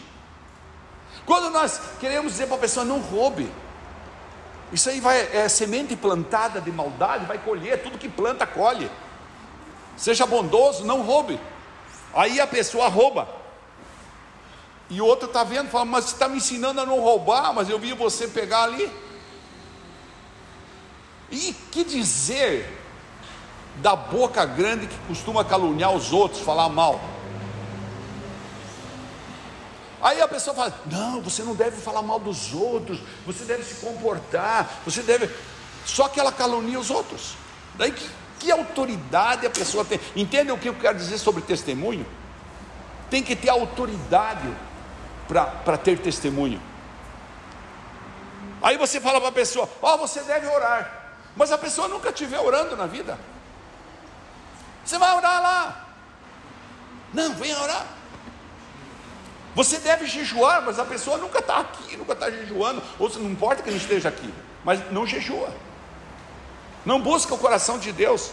Quando 1.25 1.51
nós 1.51 1.81
queremos 1.99 2.33
dizer 2.33 2.47
para 2.47 2.57
a 2.57 2.61
pessoa 2.61 2.85
não 2.85 3.01
roube, 3.01 3.51
isso 4.73 4.91
aí 4.91 5.01
vai, 5.01 5.19
é 5.35 5.49
semente 5.49 5.97
plantada 5.97 6.61
de 6.61 6.71
maldade, 6.71 7.25
vai 7.27 7.39
colher, 7.39 7.83
tudo 7.83 7.99
que 7.99 8.09
planta 8.09 8.47
colhe. 8.47 8.91
Seja 9.97 10.27
bondoso, 10.27 10.85
não 10.85 11.03
roube. 11.03 11.41
Aí 12.15 12.41
a 12.41 12.47
pessoa 12.47 12.89
rouba. 12.89 13.29
E 14.91 15.01
o 15.01 15.07
outro 15.07 15.27
está 15.27 15.45
vendo, 15.45 15.71
fala, 15.71 15.85
mas 15.85 16.07
você 16.07 16.15
está 16.15 16.29
me 16.29 16.39
ensinando 16.39 16.81
a 16.81 16.87
não 16.87 17.01
roubar, 17.01 17.53
mas 17.53 17.69
eu 17.69 17.79
vi 17.79 17.93
você 17.93 18.29
pegar 18.29 18.65
ali. 18.65 18.91
E 21.31 21.55
que 21.71 21.85
dizer 21.85 22.75
da 23.77 23.95
boca 23.95 24.45
grande 24.45 24.87
que 24.87 24.99
costuma 25.07 25.45
caluniar 25.45 25.93
os 25.93 26.13
outros, 26.13 26.41
falar 26.41 26.69
mal? 26.69 27.01
Aí 30.01 30.21
a 30.21 30.29
pessoa 30.29 30.55
fala: 30.55 30.73
Não, 30.87 31.21
você 31.21 31.43
não 31.43 31.55
deve 31.55 31.77
falar 31.81 32.03
mal 32.03 32.19
dos 32.19 32.55
outros, 32.55 33.01
você 33.27 33.45
deve 33.45 33.65
se 33.65 33.85
comportar, 33.85 34.81
você 34.85 35.03
deve. 35.03 35.29
Só 35.85 36.09
que 36.09 36.21
ela 36.21 36.31
calunia 36.31 36.79
os 36.79 36.91
outros. 36.91 37.35
Daí 37.75 37.93
que, 37.93 38.09
que 38.39 38.51
autoridade 38.51 39.47
a 39.47 39.51
pessoa 39.51 39.85
tem? 39.85 40.01
Entendem 40.15 40.55
o 40.55 40.59
que 40.59 40.69
eu 40.69 40.75
quero 40.75 40.97
dizer 40.97 41.19
sobre 41.19 41.43
testemunho? 41.43 42.07
Tem 43.11 43.23
que 43.23 43.35
ter 43.35 43.49
autoridade 43.49 44.49
para 45.27 45.77
ter 45.79 45.99
testemunho. 45.99 46.61
Aí 48.63 48.77
você 48.77 49.01
fala 49.01 49.21
para 49.21 49.31
a 49.31 49.33
pessoa: 49.33 49.69
Ó, 49.83 49.95
oh, 49.95 49.99
você 49.99 50.21
deve 50.23 50.47
orar, 50.47 51.13
mas 51.35 51.51
a 51.51 51.59
pessoa 51.59 51.89
nunca 51.89 52.11
estiver 52.11 52.39
orando 52.39 52.77
na 52.77 52.87
vida. 52.87 53.19
Você 54.85 54.97
vai 54.97 55.15
orar 55.17 55.43
lá. 55.43 55.87
Não, 57.13 57.35
venha 57.35 57.59
orar. 57.61 57.98
Você 59.59 59.79
deve 59.79 60.07
jejuar, 60.07 60.63
mas 60.65 60.79
a 60.79 60.85
pessoa 60.85 61.19
nunca 61.19 61.41
está 61.41 61.59
aqui, 61.59 61.97
nunca 61.97 62.13
está 62.13 62.31
jejuando, 62.31 62.81
ou 62.97 63.11
não 63.19 63.29
importa 63.29 63.61
que 63.61 63.71
não 63.71 63.77
esteja 63.77 64.09
aqui, 64.09 64.33
mas 64.65 64.79
não 64.93 65.05
jejua, 65.05 65.53
não 66.87 67.01
busca 67.01 67.35
o 67.35 67.39
coração 67.39 67.77
de 67.77 67.91
Deus. 67.91 68.31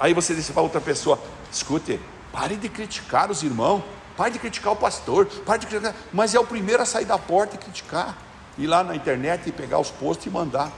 Aí 0.00 0.12
você 0.12 0.34
disse 0.34 0.52
para 0.52 0.62
outra 0.62 0.80
pessoa: 0.80 1.16
escute, 1.52 2.00
pare 2.32 2.56
de 2.56 2.68
criticar 2.68 3.30
os 3.30 3.44
irmãos, 3.44 3.84
Pare 4.16 4.32
de 4.32 4.40
criticar 4.40 4.72
o 4.72 4.76
pastor, 4.76 5.26
pare 5.46 5.60
de 5.60 5.68
criticar, 5.68 5.94
mas 6.12 6.34
é 6.34 6.40
o 6.40 6.44
primeiro 6.44 6.82
a 6.82 6.84
sair 6.84 7.04
da 7.04 7.16
porta 7.16 7.54
e 7.54 7.58
criticar, 7.58 8.18
ir 8.58 8.66
lá 8.66 8.82
na 8.82 8.96
internet 8.96 9.48
e 9.48 9.52
pegar 9.52 9.78
os 9.78 9.92
posts 9.92 10.26
e 10.26 10.30
mandar. 10.30 10.72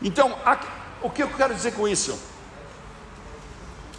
Então, 0.00 0.38
o 1.02 1.10
que 1.10 1.24
eu 1.24 1.28
quero 1.30 1.52
dizer 1.52 1.72
com 1.72 1.88
isso? 1.88 2.16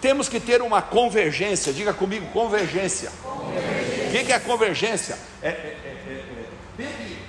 Temos 0.02 0.30
que 0.30 0.40
ter 0.40 0.62
uma 0.62 0.82
convergência, 0.82 1.74
diga 1.74 1.94
comigo, 1.94 2.26
convergência. 2.28 3.12
convergência. 3.22 4.08
O 4.08 4.26
que 4.26 4.32
é 4.32 4.40
convergência? 4.40 5.18
É, 5.42 5.50
é, 5.50 5.52
é, 5.52 5.88
é, 6.08 6.84
é 6.84 7.20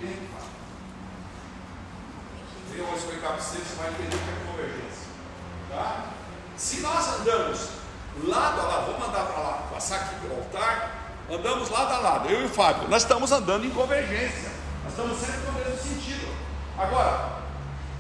Eu 2.77 2.87
vou 2.87 2.97
explicar 2.97 3.33
para 3.33 3.43
vocês, 3.43 3.67
você 3.67 3.75
vai 3.75 3.91
entender 3.91 4.15
o 4.15 4.19
que 4.19 4.31
é 4.31 4.51
convergência. 4.51 5.09
Tá? 5.69 6.07
Se 6.57 6.81
nós 6.81 7.21
andamos 7.21 7.69
lado 8.25 8.61
a 8.61 8.65
lado, 8.65 8.93
vamos 8.93 9.09
andar 9.09 9.27
para 9.27 9.43
lá, 9.43 9.69
passar 9.73 9.97
aqui 9.97 10.15
pelo 10.21 10.37
altar, 10.37 11.17
andamos 11.31 11.69
lado 11.71 11.93
a 11.93 11.99
lado, 11.99 12.29
eu 12.29 12.43
e 12.43 12.45
o 12.45 12.49
Fábio, 12.49 12.89
nós 12.89 13.03
estamos 13.03 13.33
andando 13.33 13.67
em 13.67 13.71
convergência, 13.71 14.51
nós 14.85 14.93
estamos 14.93 15.19
sempre 15.19 15.41
no 15.47 15.53
mesmo 15.53 15.77
sentido. 15.77 16.29
Agora, 16.79 17.41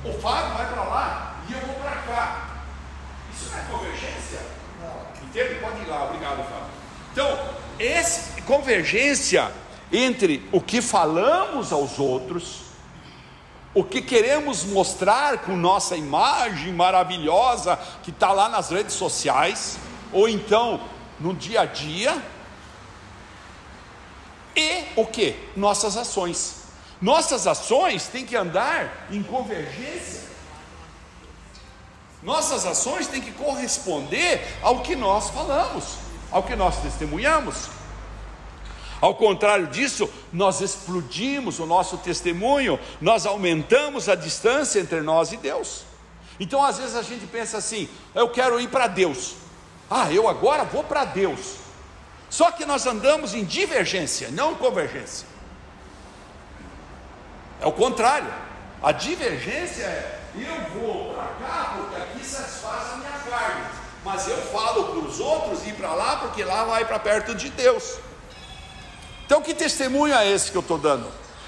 o 0.04 0.12
Fábio 0.14 0.54
vai 0.54 0.72
para 0.72 0.84
lá 0.84 1.36
e 1.48 1.52
eu 1.52 1.60
vou 1.60 1.74
para 1.74 1.96
cá. 2.02 2.46
Isso 3.34 3.50
não 3.50 3.58
é 3.58 3.62
convergência? 3.70 4.40
Entende? 5.30 5.60
Pode 5.60 5.80
ir 5.80 5.86
lá, 5.86 6.04
obrigado, 6.06 6.38
Fábio. 6.38 6.66
Então, 7.12 7.38
essa 7.78 8.42
convergência 8.42 9.50
entre 9.92 10.48
o 10.52 10.60
que 10.60 10.82
falamos 10.82 11.72
aos 11.72 11.98
outros, 11.98 12.62
o 13.72 13.84
que 13.84 14.02
queremos 14.02 14.64
mostrar 14.64 15.38
com 15.38 15.56
nossa 15.56 15.96
imagem 15.96 16.72
maravilhosa 16.72 17.78
que 18.02 18.10
está 18.10 18.32
lá 18.32 18.48
nas 18.48 18.70
redes 18.70 18.94
sociais, 18.94 19.78
ou 20.12 20.28
então 20.28 20.80
no 21.20 21.32
dia 21.32 21.60
a 21.60 21.64
dia, 21.64 22.20
e 24.56 24.84
o 24.96 25.06
que? 25.06 25.36
Nossas 25.56 25.96
ações. 25.96 26.64
Nossas 27.00 27.46
ações 27.46 28.08
têm 28.08 28.26
que 28.26 28.36
andar 28.36 29.06
em 29.10 29.22
convergência. 29.22 30.29
Nossas 32.22 32.66
ações 32.66 33.06
têm 33.06 33.20
que 33.20 33.32
corresponder 33.32 34.46
ao 34.62 34.80
que 34.80 34.94
nós 34.94 35.30
falamos, 35.30 35.96
ao 36.30 36.42
que 36.42 36.54
nós 36.54 36.78
testemunhamos. 36.82 37.68
Ao 39.00 39.14
contrário 39.14 39.66
disso, 39.66 40.10
nós 40.30 40.60
explodimos 40.60 41.58
o 41.58 41.66
nosso 41.66 41.96
testemunho, 41.96 42.78
nós 43.00 43.24
aumentamos 43.24 44.08
a 44.08 44.14
distância 44.14 44.78
entre 44.78 45.00
nós 45.00 45.32
e 45.32 45.38
Deus. 45.38 45.84
Então, 46.38 46.62
às 46.62 46.78
vezes 46.78 46.94
a 46.94 47.02
gente 47.02 47.26
pensa 47.26 47.56
assim: 47.56 47.88
eu 48.14 48.28
quero 48.28 48.60
ir 48.60 48.68
para 48.68 48.86
Deus, 48.86 49.36
ah, 49.90 50.12
eu 50.12 50.28
agora 50.28 50.64
vou 50.64 50.84
para 50.84 51.04
Deus. 51.04 51.56
Só 52.28 52.52
que 52.52 52.64
nós 52.64 52.86
andamos 52.86 53.34
em 53.34 53.44
divergência, 53.44 54.28
não 54.30 54.54
convergência. 54.54 55.26
É 57.60 57.66
o 57.66 57.72
contrário. 57.72 58.32
A 58.82 58.92
divergência 58.92 59.82
é: 59.82 60.20
eu 60.36 60.80
vou 60.80 61.12
para 61.12 61.26
cá 61.44 61.74
porque 61.76 61.96
aqui 62.00 62.24
satisfaz 62.24 62.92
a 62.92 62.96
minha 62.98 63.10
carne, 63.10 63.66
mas 64.12 64.26
eu 64.26 64.36
falo 64.36 64.84
para 64.84 64.98
os 64.98 65.20
outros 65.20 65.64
ir 65.66 65.74
para 65.74 65.92
lá 65.92 66.16
porque 66.16 66.42
lá 66.42 66.64
vai 66.64 66.84
para 66.84 66.98
perto 66.98 67.32
de 67.32 67.48
Deus. 67.50 67.98
Então, 69.24 69.40
que 69.40 69.54
testemunho 69.54 70.12
é 70.12 70.28
esse 70.28 70.50
que 70.50 70.56
eu 70.56 70.62
estou 70.62 70.76
dando? 70.76 71.06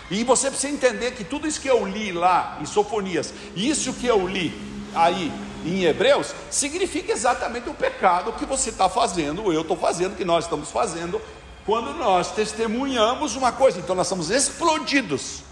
E 0.09 0.23
você 0.23 0.49
precisa 0.49 0.73
entender 0.73 1.13
que 1.13 1.25
tudo 1.25 1.49
isso 1.49 1.61
que 1.61 1.69
eu 1.69 1.85
li 1.85 2.13
lá 2.13 2.59
em 2.61 2.67
Sofonias, 2.67 3.35
isso 3.57 3.93
que 3.95 4.07
eu 4.07 4.29
li 4.29 4.57
aí 4.95 5.33
em 5.65 5.85
Hebreus, 5.85 6.33
significa 6.51 7.13
exatamente 7.13 7.69
o 7.69 7.75
pecado 7.75 8.33
que 8.35 8.47
você 8.47 8.71
está 8.71 8.89
fazendo, 8.89 9.53
eu 9.53 9.63
estou 9.63 9.77
fazendo, 9.77 10.17
que 10.17 10.25
nós 10.25 10.45
estamos 10.45 10.71
fazendo, 10.71 11.21
quando 11.67 11.95
nós 11.95 12.31
testemunhamos 12.31 13.35
uma 13.35 13.51
coisa, 13.51 13.81
então 13.81 13.97
nós 13.97 14.07
somos 14.07 14.31
explodidos. 14.31 15.43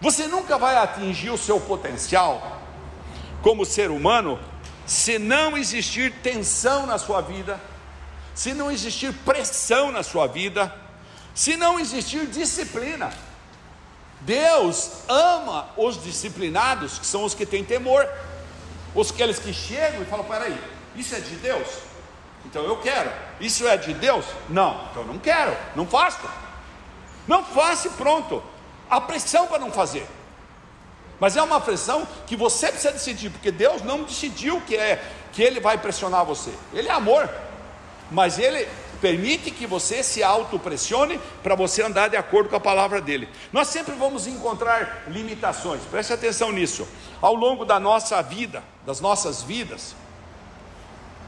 Você 0.00 0.26
nunca 0.26 0.56
vai 0.56 0.76
atingir 0.76 1.28
o 1.28 1.36
seu 1.36 1.60
potencial 1.60 2.60
como 3.42 3.66
ser 3.66 3.90
humano 3.90 4.38
se 4.90 5.20
não 5.20 5.56
existir 5.56 6.12
tensão 6.14 6.84
na 6.84 6.98
sua 6.98 7.20
vida, 7.20 7.60
se 8.34 8.52
não 8.52 8.72
existir 8.72 9.14
pressão 9.24 9.92
na 9.92 10.02
sua 10.02 10.26
vida, 10.26 10.74
se 11.32 11.56
não 11.56 11.78
existir 11.78 12.26
disciplina. 12.26 13.12
Deus 14.22 14.90
ama 15.06 15.68
os 15.76 16.02
disciplinados, 16.02 16.98
que 16.98 17.06
são 17.06 17.22
os 17.22 17.34
que 17.34 17.46
têm 17.46 17.64
temor, 17.64 18.04
os 18.92 19.12
aqueles 19.12 19.38
que 19.38 19.52
chegam 19.52 20.02
e 20.02 20.06
falam: 20.06 20.24
peraí, 20.24 20.60
isso 20.96 21.14
é 21.14 21.20
de 21.20 21.36
Deus? 21.36 21.68
Então 22.44 22.64
eu 22.64 22.76
quero. 22.78 23.12
Isso 23.40 23.68
é 23.68 23.76
de 23.76 23.94
Deus? 23.94 24.26
Não, 24.48 24.88
então 24.90 25.04
não 25.04 25.20
quero, 25.20 25.56
não 25.76 25.86
faço. 25.86 26.28
Não 27.28 27.44
faça 27.44 27.86
e 27.86 27.90
pronto. 27.92 28.42
Há 28.90 29.00
pressão 29.00 29.46
para 29.46 29.60
não 29.60 29.70
fazer. 29.70 30.04
Mas 31.20 31.36
é 31.36 31.42
uma 31.42 31.60
pressão 31.60 32.08
que 32.26 32.34
você 32.34 32.68
precisa 32.68 32.92
decidir, 32.92 33.30
porque 33.30 33.52
Deus 33.52 33.82
não 33.82 34.02
decidiu 34.02 34.60
que 34.62 34.74
é 34.74 35.04
que 35.32 35.42
ele 35.42 35.60
vai 35.60 35.78
pressionar 35.78 36.24
você. 36.24 36.50
Ele 36.72 36.88
é 36.88 36.92
amor. 36.92 37.28
Mas 38.10 38.38
ele 38.38 38.66
permite 39.00 39.50
que 39.50 39.66
você 39.66 40.02
se 40.02 40.22
autopressione 40.22 41.20
para 41.42 41.54
você 41.54 41.82
andar 41.82 42.08
de 42.08 42.16
acordo 42.16 42.48
com 42.48 42.56
a 42.56 42.60
palavra 42.60 43.00
dele. 43.00 43.28
Nós 43.52 43.68
sempre 43.68 43.94
vamos 43.94 44.26
encontrar 44.26 45.04
limitações. 45.08 45.82
Preste 45.90 46.12
atenção 46.12 46.50
nisso. 46.50 46.88
Ao 47.20 47.34
longo 47.34 47.64
da 47.64 47.78
nossa 47.78 48.20
vida, 48.22 48.64
das 48.84 49.00
nossas 49.00 49.42
vidas, 49.42 49.94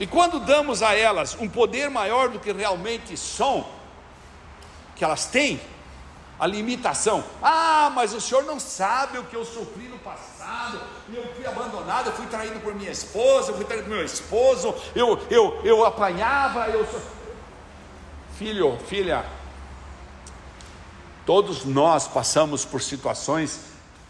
e 0.01 0.07
quando 0.07 0.41
damos 0.41 0.83
a 0.83 0.95
elas 0.95 1.37
um 1.39 1.49
poder 1.49 1.89
maior 1.89 2.29
do 2.29 2.41
que 2.41 2.51
realmente 2.51 3.17
são, 3.17 3.65
que 4.97 5.05
elas 5.05 5.27
têm, 5.27 5.61
a 6.43 6.47
limitação. 6.49 7.23
Ah, 7.41 7.89
mas 7.95 8.13
o 8.13 8.21
senhor 8.21 8.43
não 8.43 8.59
sabe 8.59 9.17
o 9.17 9.23
que 9.23 9.37
eu 9.37 9.45
sofri 9.45 9.87
no 9.87 9.97
passado. 10.01 10.81
Eu 11.15 11.33
fui 11.37 11.47
abandonado, 11.47 12.09
eu 12.09 12.13
fui 12.15 12.27
traído 12.27 12.59
por 12.59 12.75
minha 12.75 12.91
esposa, 12.91 13.53
eu 13.53 13.55
fui 13.55 13.65
traído 13.65 13.85
por 13.85 13.95
meu 13.95 14.05
esposo, 14.05 14.75
eu, 14.93 15.25
eu, 15.31 15.61
eu 15.63 15.85
apanhava, 15.87 16.67
eu. 16.67 16.85
Filho, 18.37 18.77
filha, 18.89 19.25
todos 21.25 21.65
nós 21.65 22.09
passamos 22.09 22.65
por 22.65 22.83
situações 22.83 23.61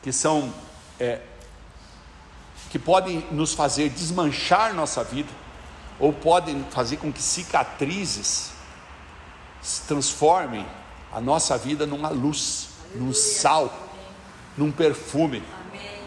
que 0.02 0.10
são 0.10 0.54
é, 0.98 1.20
que 2.70 2.78
podem 2.78 3.26
nos 3.30 3.52
fazer 3.52 3.90
desmanchar 3.90 4.72
nossa 4.72 5.04
vida, 5.04 5.28
ou 6.00 6.14
podem 6.14 6.64
fazer 6.70 6.96
com 6.96 7.12
que 7.12 7.20
cicatrizes 7.20 8.52
se 9.60 9.82
transformem 9.82 10.66
a 11.12 11.20
nossa 11.20 11.58
vida 11.58 11.86
numa 11.86 12.08
luz, 12.08 12.70
Aleluia. 12.84 13.06
num 13.06 13.14
sal, 13.14 13.88
num 14.56 14.72
perfume. 14.72 15.42
Amém. 15.68 16.02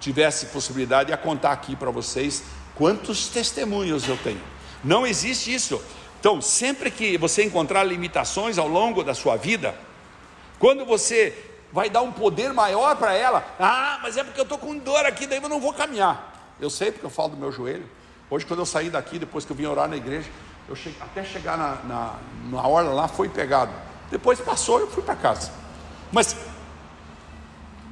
Tivesse 0.00 0.46
possibilidade, 0.46 1.10
ia 1.10 1.16
contar 1.16 1.52
aqui 1.52 1.76
para 1.76 1.90
vocês 1.90 2.42
quantos 2.74 3.28
testemunhos 3.28 4.08
eu 4.08 4.16
tenho. 4.16 4.40
Não 4.82 5.06
existe 5.06 5.52
isso. 5.52 5.82
Então, 6.20 6.40
sempre 6.40 6.90
que 6.90 7.18
você 7.18 7.44
encontrar 7.44 7.84
limitações 7.84 8.58
ao 8.58 8.68
longo 8.68 9.04
da 9.04 9.14
sua 9.14 9.36
vida, 9.36 9.74
quando 10.58 10.84
você 10.84 11.36
vai 11.72 11.90
dar 11.90 12.02
um 12.02 12.10
poder 12.10 12.52
maior 12.52 12.96
para 12.96 13.12
ela, 13.12 13.44
ah, 13.58 13.98
mas 14.02 14.16
é 14.16 14.24
porque 14.24 14.40
eu 14.40 14.44
estou 14.44 14.58
com 14.58 14.76
dor 14.78 15.04
aqui, 15.04 15.26
daí 15.26 15.40
eu 15.42 15.48
não 15.48 15.60
vou 15.60 15.72
caminhar. 15.72 16.56
Eu 16.60 16.70
sei 16.70 16.90
porque 16.90 17.06
eu 17.06 17.10
falo 17.10 17.30
do 17.30 17.36
meu 17.36 17.52
joelho. 17.52 17.88
Hoje, 18.30 18.44
quando 18.44 18.60
eu 18.60 18.66
saí 18.66 18.90
daqui, 18.90 19.18
depois 19.18 19.44
que 19.44 19.52
eu 19.52 19.56
vim 19.56 19.66
orar 19.66 19.88
na 19.88 19.96
igreja, 19.96 20.28
eu 20.68 20.76
cheguei, 20.76 21.00
até 21.00 21.24
chegar 21.24 21.56
na, 21.56 21.76
na, 21.84 22.14
na 22.50 22.66
hora 22.66 22.88
lá, 22.88 23.08
foi 23.08 23.28
pegado. 23.28 23.72
Depois 24.10 24.38
passou, 24.40 24.80
eu 24.80 24.90
fui 24.90 25.02
para 25.02 25.16
casa. 25.16 25.50
Mas 26.12 26.36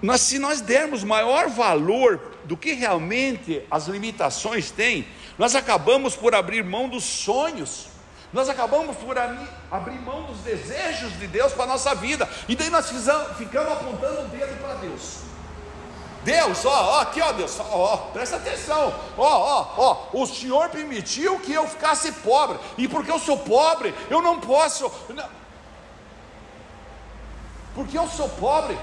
nós, 0.02 0.20
se 0.20 0.38
nós 0.38 0.60
dermos 0.60 1.02
maior 1.02 1.48
valor 1.48 2.20
do 2.44 2.56
que 2.56 2.72
realmente 2.72 3.62
as 3.70 3.86
limitações 3.86 4.70
têm, 4.70 5.06
nós 5.38 5.54
acabamos 5.54 6.14
por 6.14 6.34
abrir 6.34 6.62
mão 6.62 6.88
dos 6.88 7.04
sonhos, 7.04 7.88
nós 8.32 8.48
acabamos 8.48 8.96
por 8.96 9.16
abrir 9.18 10.00
mão 10.00 10.24
dos 10.24 10.38
desejos 10.40 11.18
de 11.18 11.26
Deus 11.26 11.52
para 11.52 11.64
a 11.64 11.68
nossa 11.68 11.94
vida, 11.94 12.28
e 12.48 12.54
daí 12.54 12.70
nós 12.70 12.90
ficamos 13.36 13.72
apontando 13.72 14.22
o 14.22 14.28
dedo 14.28 14.60
para 14.60 14.74
Deus. 14.74 15.20
Deus, 16.26 16.64
ó, 16.64 16.96
ó, 16.96 17.00
aqui, 17.02 17.22
ó, 17.22 17.30
Deus, 17.30 17.56
ó, 17.60 17.96
presta 18.12 18.34
atenção, 18.34 18.92
ó, 19.16 19.22
ó, 19.22 19.74
ó, 19.78 20.20
o 20.20 20.26
Senhor 20.26 20.68
permitiu 20.70 21.38
que 21.38 21.52
eu 21.52 21.68
ficasse 21.68 22.10
pobre, 22.10 22.58
e 22.76 22.88
porque 22.88 23.12
eu 23.12 23.18
sou 23.20 23.38
pobre, 23.38 23.94
eu 24.10 24.20
não 24.20 24.40
posso, 24.40 24.90
não, 25.10 25.28
porque 27.76 27.96
eu 27.96 28.08
sou 28.08 28.28
pobre. 28.28 28.76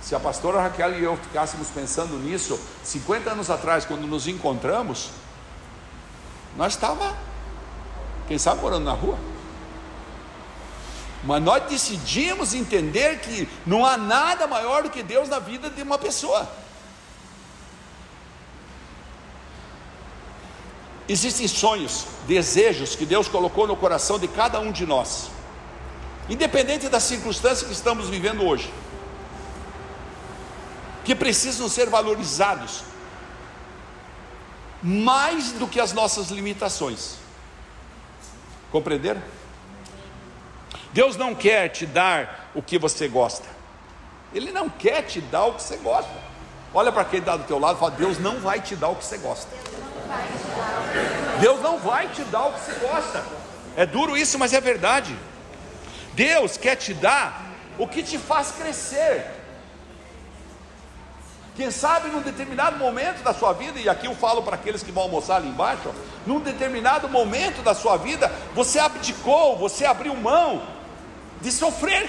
Se 0.00 0.14
a 0.14 0.20
pastora 0.20 0.62
Raquel 0.62 0.98
e 0.98 1.04
eu 1.04 1.14
ficássemos 1.18 1.68
pensando 1.68 2.16
nisso 2.16 2.58
50 2.82 3.30
anos 3.30 3.50
atrás, 3.50 3.84
quando 3.84 4.06
nos 4.06 4.26
encontramos, 4.26 5.10
nós 6.56 6.72
estávamos, 6.72 7.14
quem 8.26 8.38
sabe, 8.38 8.62
morando 8.62 8.84
na 8.84 8.92
rua. 8.94 9.31
Mas 11.24 11.42
nós 11.42 11.64
decidimos 11.64 12.52
entender 12.52 13.20
que 13.20 13.48
não 13.64 13.86
há 13.86 13.96
nada 13.96 14.46
maior 14.46 14.82
do 14.82 14.90
que 14.90 15.02
Deus 15.02 15.28
na 15.28 15.38
vida 15.38 15.70
de 15.70 15.82
uma 15.82 15.98
pessoa. 15.98 16.48
Existem 21.08 21.46
sonhos, 21.46 22.06
desejos 22.26 22.96
que 22.96 23.04
Deus 23.04 23.28
colocou 23.28 23.66
no 23.66 23.76
coração 23.76 24.18
de 24.18 24.26
cada 24.26 24.58
um 24.60 24.72
de 24.72 24.86
nós, 24.86 25.30
independente 26.28 26.88
da 26.88 26.98
circunstância 26.98 27.66
que 27.66 27.72
estamos 27.72 28.08
vivendo 28.08 28.44
hoje, 28.44 28.72
que 31.04 31.14
precisam 31.14 31.68
ser 31.68 31.88
valorizados 31.88 32.82
mais 34.82 35.52
do 35.52 35.68
que 35.68 35.78
as 35.78 35.92
nossas 35.92 36.30
limitações. 36.30 37.16
Compreenderam? 38.70 39.22
Deus 40.92 41.16
não 41.16 41.34
quer 41.34 41.68
te 41.68 41.86
dar 41.86 42.50
o 42.54 42.62
que 42.62 42.78
você 42.78 43.08
gosta. 43.08 43.46
Ele 44.34 44.52
não 44.52 44.68
quer 44.68 45.02
te 45.02 45.20
dar 45.20 45.46
o 45.46 45.54
que 45.54 45.62
você 45.62 45.76
gosta. 45.76 46.10
Olha 46.74 46.92
para 46.92 47.04
quem 47.04 47.20
está 47.20 47.36
do 47.36 47.44
teu 47.44 47.58
lado 47.58 47.76
e 47.76 47.80
fala: 47.80 47.92
Deus 47.92 48.18
não 48.18 48.40
vai 48.40 48.60
te 48.60 48.76
dar 48.76 48.88
o 48.88 48.96
que 48.96 49.04
você 49.04 49.18
gosta. 49.18 49.50
Deus 51.40 51.60
não 51.60 51.78
vai 51.78 52.08
te 52.08 52.22
dar 52.24 52.46
o 52.46 52.52
que 52.52 52.60
você 52.60 52.74
gosta. 52.74 53.24
É 53.76 53.86
duro 53.86 54.16
isso, 54.16 54.38
mas 54.38 54.52
é 54.52 54.60
verdade. 54.60 55.16
Deus 56.14 56.56
quer 56.56 56.76
te 56.76 56.92
dar 56.92 57.42
o 57.78 57.86
que 57.86 58.02
te 58.02 58.18
faz 58.18 58.52
crescer. 58.52 59.26
Quem 61.54 61.70
sabe 61.70 62.08
num 62.08 62.22
determinado 62.22 62.78
momento 62.78 63.22
da 63.22 63.34
sua 63.34 63.52
vida, 63.52 63.78
e 63.78 63.88
aqui 63.88 64.06
eu 64.06 64.14
falo 64.14 64.42
para 64.42 64.54
aqueles 64.54 64.82
que 64.82 64.90
vão 64.90 65.02
almoçar 65.04 65.36
ali 65.36 65.48
embaixo, 65.48 65.92
num 66.26 66.40
determinado 66.40 67.08
momento 67.10 67.62
da 67.62 67.74
sua 67.74 67.98
vida, 67.98 68.32
você 68.54 68.78
abdicou, 68.78 69.58
você 69.58 69.84
abriu 69.84 70.14
mão 70.14 70.62
de 71.42 71.52
sofrer. 71.52 72.08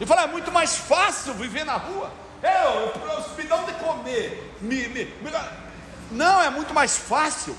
E 0.00 0.06
falar, 0.06 0.24
é 0.24 0.26
muito 0.26 0.52
mais 0.52 0.76
fácil 0.76 1.34
viver 1.34 1.64
na 1.64 1.76
rua. 1.76 2.12
Eu, 2.42 2.92
me 3.36 3.44
dão 3.44 3.64
de 3.64 3.72
comer. 3.72 4.54
Me, 4.60 4.88
me, 4.88 5.04
me... 5.04 5.32
Não, 6.10 6.42
é 6.42 6.50
muito 6.50 6.74
mais 6.74 6.96
fácil 6.96 7.56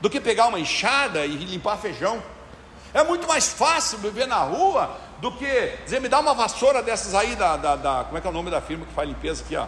do 0.00 0.08
que 0.08 0.20
pegar 0.20 0.46
uma 0.46 0.60
enxada 0.60 1.24
e 1.24 1.36
limpar 1.36 1.78
feijão. 1.78 2.22
É 2.92 3.02
muito 3.02 3.26
mais 3.26 3.48
fácil 3.48 3.98
viver 3.98 4.26
na 4.26 4.38
rua 4.38 4.98
do 5.20 5.30
que 5.32 5.76
dizer, 5.84 6.00
me 6.00 6.08
dá 6.08 6.18
uma 6.18 6.34
vassoura 6.34 6.82
dessas 6.82 7.14
aí 7.14 7.36
da, 7.36 7.56
da, 7.56 7.76
da 7.76 8.04
como 8.04 8.18
é 8.18 8.20
que 8.20 8.26
é 8.26 8.30
o 8.30 8.32
nome 8.32 8.50
da 8.50 8.60
firma 8.60 8.86
que 8.86 8.92
faz 8.92 9.08
limpeza 9.08 9.44
aqui, 9.44 9.54
ó? 9.56 9.66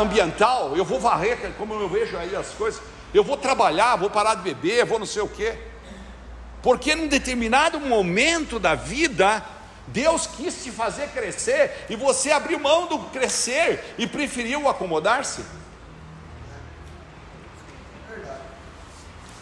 Ambiental, 0.00 0.74
eu 0.74 0.84
vou 0.84 0.98
varrer, 0.98 1.52
como 1.58 1.74
eu 1.74 1.88
vejo 1.88 2.16
aí 2.16 2.34
as 2.34 2.48
coisas, 2.48 2.80
eu 3.12 3.22
vou 3.22 3.36
trabalhar, 3.36 3.96
vou 3.96 4.08
parar 4.08 4.34
de 4.34 4.42
beber, 4.42 4.84
vou 4.86 4.98
não 4.98 5.06
sei 5.06 5.22
o 5.22 5.28
quê. 5.28 5.58
Porque 6.66 6.96
num 6.96 7.06
determinado 7.06 7.78
momento 7.78 8.58
da 8.58 8.74
vida, 8.74 9.40
Deus 9.86 10.26
quis 10.26 10.64
te 10.64 10.72
fazer 10.72 11.10
crescer 11.10 11.86
e 11.88 11.94
você 11.94 12.32
abriu 12.32 12.58
mão 12.58 12.88
do 12.88 12.98
crescer 13.10 13.94
e 13.96 14.04
preferiu 14.04 14.68
acomodar-se. 14.68 15.44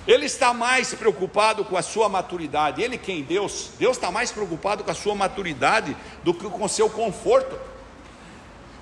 Ele 0.06 0.26
está 0.26 0.52
mais 0.52 0.92
preocupado 0.92 1.64
com 1.64 1.78
a 1.78 1.82
sua 1.82 2.10
maturidade. 2.10 2.82
Ele 2.82 2.98
quem? 2.98 3.22
Deus. 3.22 3.70
Deus 3.78 3.96
está 3.96 4.10
mais 4.10 4.30
preocupado 4.30 4.84
com 4.84 4.90
a 4.90 4.94
sua 4.94 5.14
maturidade 5.14 5.96
do 6.22 6.34
que 6.34 6.44
com 6.44 6.64
o 6.64 6.68
seu 6.68 6.90
conforto. 6.90 7.58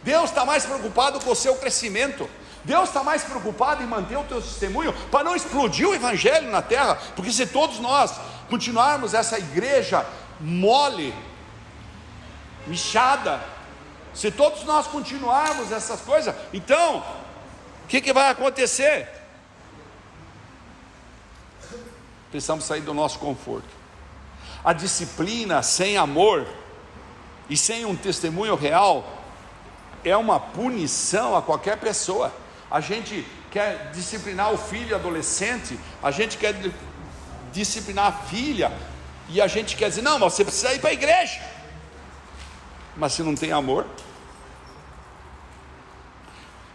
Deus 0.03 0.31
está 0.31 0.45
mais 0.45 0.67
preocupado 0.67 1.21
com 1.21 1.31
o 1.31 1.37
seu 1.37 1.55
crescimento. 1.55 2.29
Deus 2.65 2.89
está 2.89 3.03
mais 3.03 3.25
preocupado 3.25 3.83
em 3.83 3.87
manter 3.87 4.17
o 4.17 4.25
teu 4.25 4.41
testemunho 4.41 4.93
para 5.11 5.25
não 5.25 5.35
explodir 5.35 5.89
o 5.89 5.95
evangelho 5.95 6.51
na 6.51 6.63
terra, 6.63 6.97
porque 7.17 7.33
se 7.33 7.47
todos 7.47 7.81
nós 7.81 8.13
continuarmos 8.53 9.15
essa 9.15 9.39
igreja 9.39 10.05
mole, 10.39 11.15
michada, 12.67 13.43
se 14.13 14.31
todos 14.31 14.65
nós 14.65 14.87
continuarmos 14.87 15.73
essas 15.73 16.03
coisas, 16.03 16.35
então, 16.53 16.99
o 16.99 17.87
que, 17.89 18.03
que 18.03 18.13
vai 18.13 18.29
acontecer? 18.29 19.09
Precisamos 22.31 22.65
sair 22.65 22.83
do 22.83 22.93
nosso 22.93 23.19
conforto. 23.19 23.71
A 24.63 24.75
disciplina 24.75 25.63
sem 25.63 25.97
amor 25.97 26.47
e 27.49 27.57
sem 27.57 27.87
um 27.87 27.97
testemunho 27.97 28.55
real, 28.55 29.03
é 30.05 30.15
uma 30.15 30.39
punição 30.39 31.35
a 31.35 31.41
qualquer 31.41 31.79
pessoa. 31.79 32.31
A 32.71 32.81
gente 32.81 33.27
quer 33.51 33.93
disciplinar 33.93 34.53
o 34.53 34.59
filho 34.59 34.95
adolescente, 34.95 35.79
a 36.03 36.11
gente 36.11 36.37
quer 36.37 36.55
disciplinar 37.53 38.07
a 38.07 38.13
filha, 38.13 38.73
e 39.29 39.41
a 39.41 39.47
gente 39.47 39.77
quer 39.77 39.89
dizer: 39.89 40.03
não, 40.03 40.19
mas 40.19 40.33
você 40.33 40.45
precisa 40.45 40.73
ir 40.73 40.81
para 40.81 40.91
a 40.91 40.93
igreja. 40.93 41.41
Mas 42.97 43.13
se 43.13 43.23
não 43.23 43.35
tem 43.35 43.53
amor, 43.53 43.87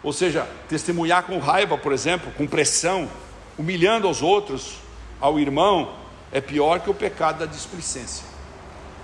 ou 0.02 0.12
seja, 0.12 0.48
testemunhar 0.68 1.24
com 1.24 1.38
raiva, 1.38 1.76
por 1.76 1.92
exemplo, 1.92 2.32
com 2.32 2.46
pressão, 2.46 3.08
humilhando 3.56 4.06
aos 4.06 4.22
outros, 4.22 4.76
ao 5.20 5.38
irmão, 5.38 5.94
é 6.32 6.40
pior 6.40 6.80
que 6.80 6.90
o 6.90 6.94
pecado 6.94 7.40
da 7.40 7.46
displicência. 7.46 8.24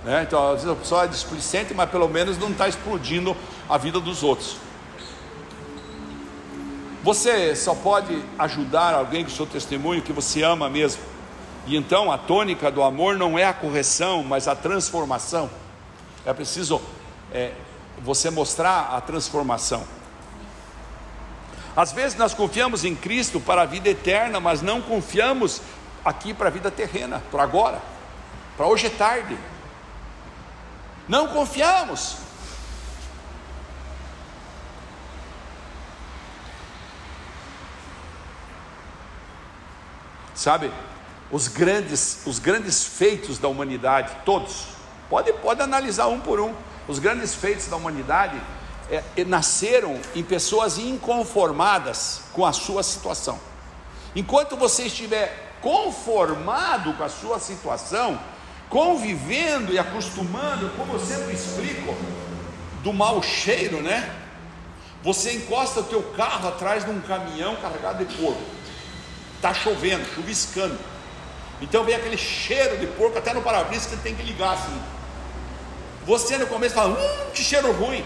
Né? 0.03 0.23
Então, 0.23 0.51
às 0.51 0.61
vezes 0.61 0.69
a 0.69 0.75
pessoa 0.75 1.03
é 1.03 1.07
displicente, 1.07 1.73
mas 1.73 1.89
pelo 1.89 2.07
menos 2.07 2.37
não 2.37 2.51
está 2.51 2.67
explodindo 2.67 3.35
a 3.67 3.77
vida 3.77 3.99
dos 3.99 4.23
outros. 4.23 4.57
Você 7.03 7.55
só 7.55 7.75
pode 7.75 8.19
ajudar 8.39 8.93
alguém 8.93 9.23
com 9.23 9.29
o 9.29 9.33
seu 9.33 9.45
testemunho 9.45 10.01
que 10.01 10.13
você 10.13 10.43
ama 10.43 10.69
mesmo. 10.69 11.01
E 11.67 11.75
então 11.75 12.11
a 12.11 12.17
tônica 12.17 12.71
do 12.71 12.83
amor 12.83 13.17
não 13.17 13.37
é 13.37 13.45
a 13.45 13.53
correção, 13.53 14.23
mas 14.23 14.47
a 14.47 14.55
transformação. 14.55 15.49
É 16.25 16.33
preciso 16.33 16.81
é, 17.31 17.53
você 17.99 18.29
mostrar 18.29 18.95
a 18.95 19.01
transformação. 19.01 19.83
Às 21.75 21.91
vezes 21.91 22.17
nós 22.17 22.33
confiamos 22.33 22.85
em 22.85 22.95
Cristo 22.95 23.39
para 23.39 23.63
a 23.63 23.65
vida 23.65 23.89
eterna, 23.89 24.39
mas 24.39 24.61
não 24.61 24.81
confiamos 24.81 25.61
aqui 26.05 26.33
para 26.33 26.47
a 26.47 26.51
vida 26.51 26.71
terrena, 26.71 27.21
para 27.31 27.43
agora, 27.43 27.81
para 28.55 28.67
hoje 28.67 28.87
é 28.87 28.89
tarde. 28.89 29.37
Não 31.07 31.27
confiamos. 31.27 32.17
Sabe, 40.33 40.71
os 41.31 41.47
grandes, 41.47 42.19
os 42.25 42.39
grandes 42.39 42.83
feitos 42.85 43.37
da 43.37 43.47
humanidade, 43.47 44.11
todos, 44.23 44.67
pode, 45.09 45.31
pode 45.33 45.61
analisar 45.61 46.07
um 46.07 46.19
por 46.19 46.39
um, 46.39 46.53
os 46.87 46.99
grandes 46.99 47.33
feitos 47.33 47.67
da 47.67 47.75
humanidade 47.75 48.39
é, 48.89 49.23
nasceram 49.25 49.99
em 50.13 50.23
pessoas 50.23 50.77
inconformadas 50.77 52.21
com 52.33 52.45
a 52.45 52.53
sua 52.53 52.83
situação. 52.83 53.39
Enquanto 54.15 54.55
você 54.55 54.83
estiver 54.83 55.57
conformado 55.61 56.93
com 56.93 57.03
a 57.03 57.09
sua 57.09 57.39
situação, 57.39 58.19
convivendo 58.69 59.73
e 59.73 59.79
acostumando, 59.79 60.69
como 60.77 60.93
eu 60.93 60.99
sempre 60.99 61.33
explico, 61.33 61.95
do 62.83 62.93
mau 62.93 63.21
cheiro, 63.23 63.81
né? 63.81 64.13
Você 65.03 65.33
encosta 65.33 65.79
o 65.79 65.83
teu 65.83 66.03
carro 66.15 66.47
atrás 66.47 66.85
de 66.85 66.91
um 66.91 67.01
caminhão 67.01 67.55
carregado 67.55 68.05
de 68.05 68.15
porco. 68.15 68.41
Está 69.35 69.53
chovendo, 69.53 70.05
chuviscando. 70.13 70.77
Então 71.61 71.83
vem 71.83 71.95
aquele 71.95 72.17
cheiro 72.17 72.77
de 72.77 72.87
porco 72.87 73.17
até 73.17 73.33
no 73.33 73.41
para-brisa 73.41 73.89
que 73.89 73.97
tem 73.97 74.15
que 74.15 74.23
ligar 74.23 74.53
assim. 74.53 74.81
Você 76.05 76.37
no 76.37 76.47
começo 76.47 76.75
fala, 76.75 76.89
hum, 76.89 77.31
que 77.33 77.41
cheiro 77.41 77.71
ruim. 77.71 78.05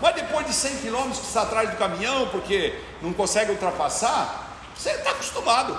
Mas 0.00 0.14
depois 0.14 0.46
de 0.46 0.52
100 0.52 0.76
quilômetros 0.76 1.20
que 1.20 1.26
está 1.26 1.42
atrás 1.42 1.70
do 1.70 1.76
caminhão, 1.76 2.28
porque 2.28 2.78
não 3.00 3.12
consegue 3.12 3.50
ultrapassar, 3.52 4.58
você 4.76 4.90
está 4.90 5.10
acostumado. 5.10 5.76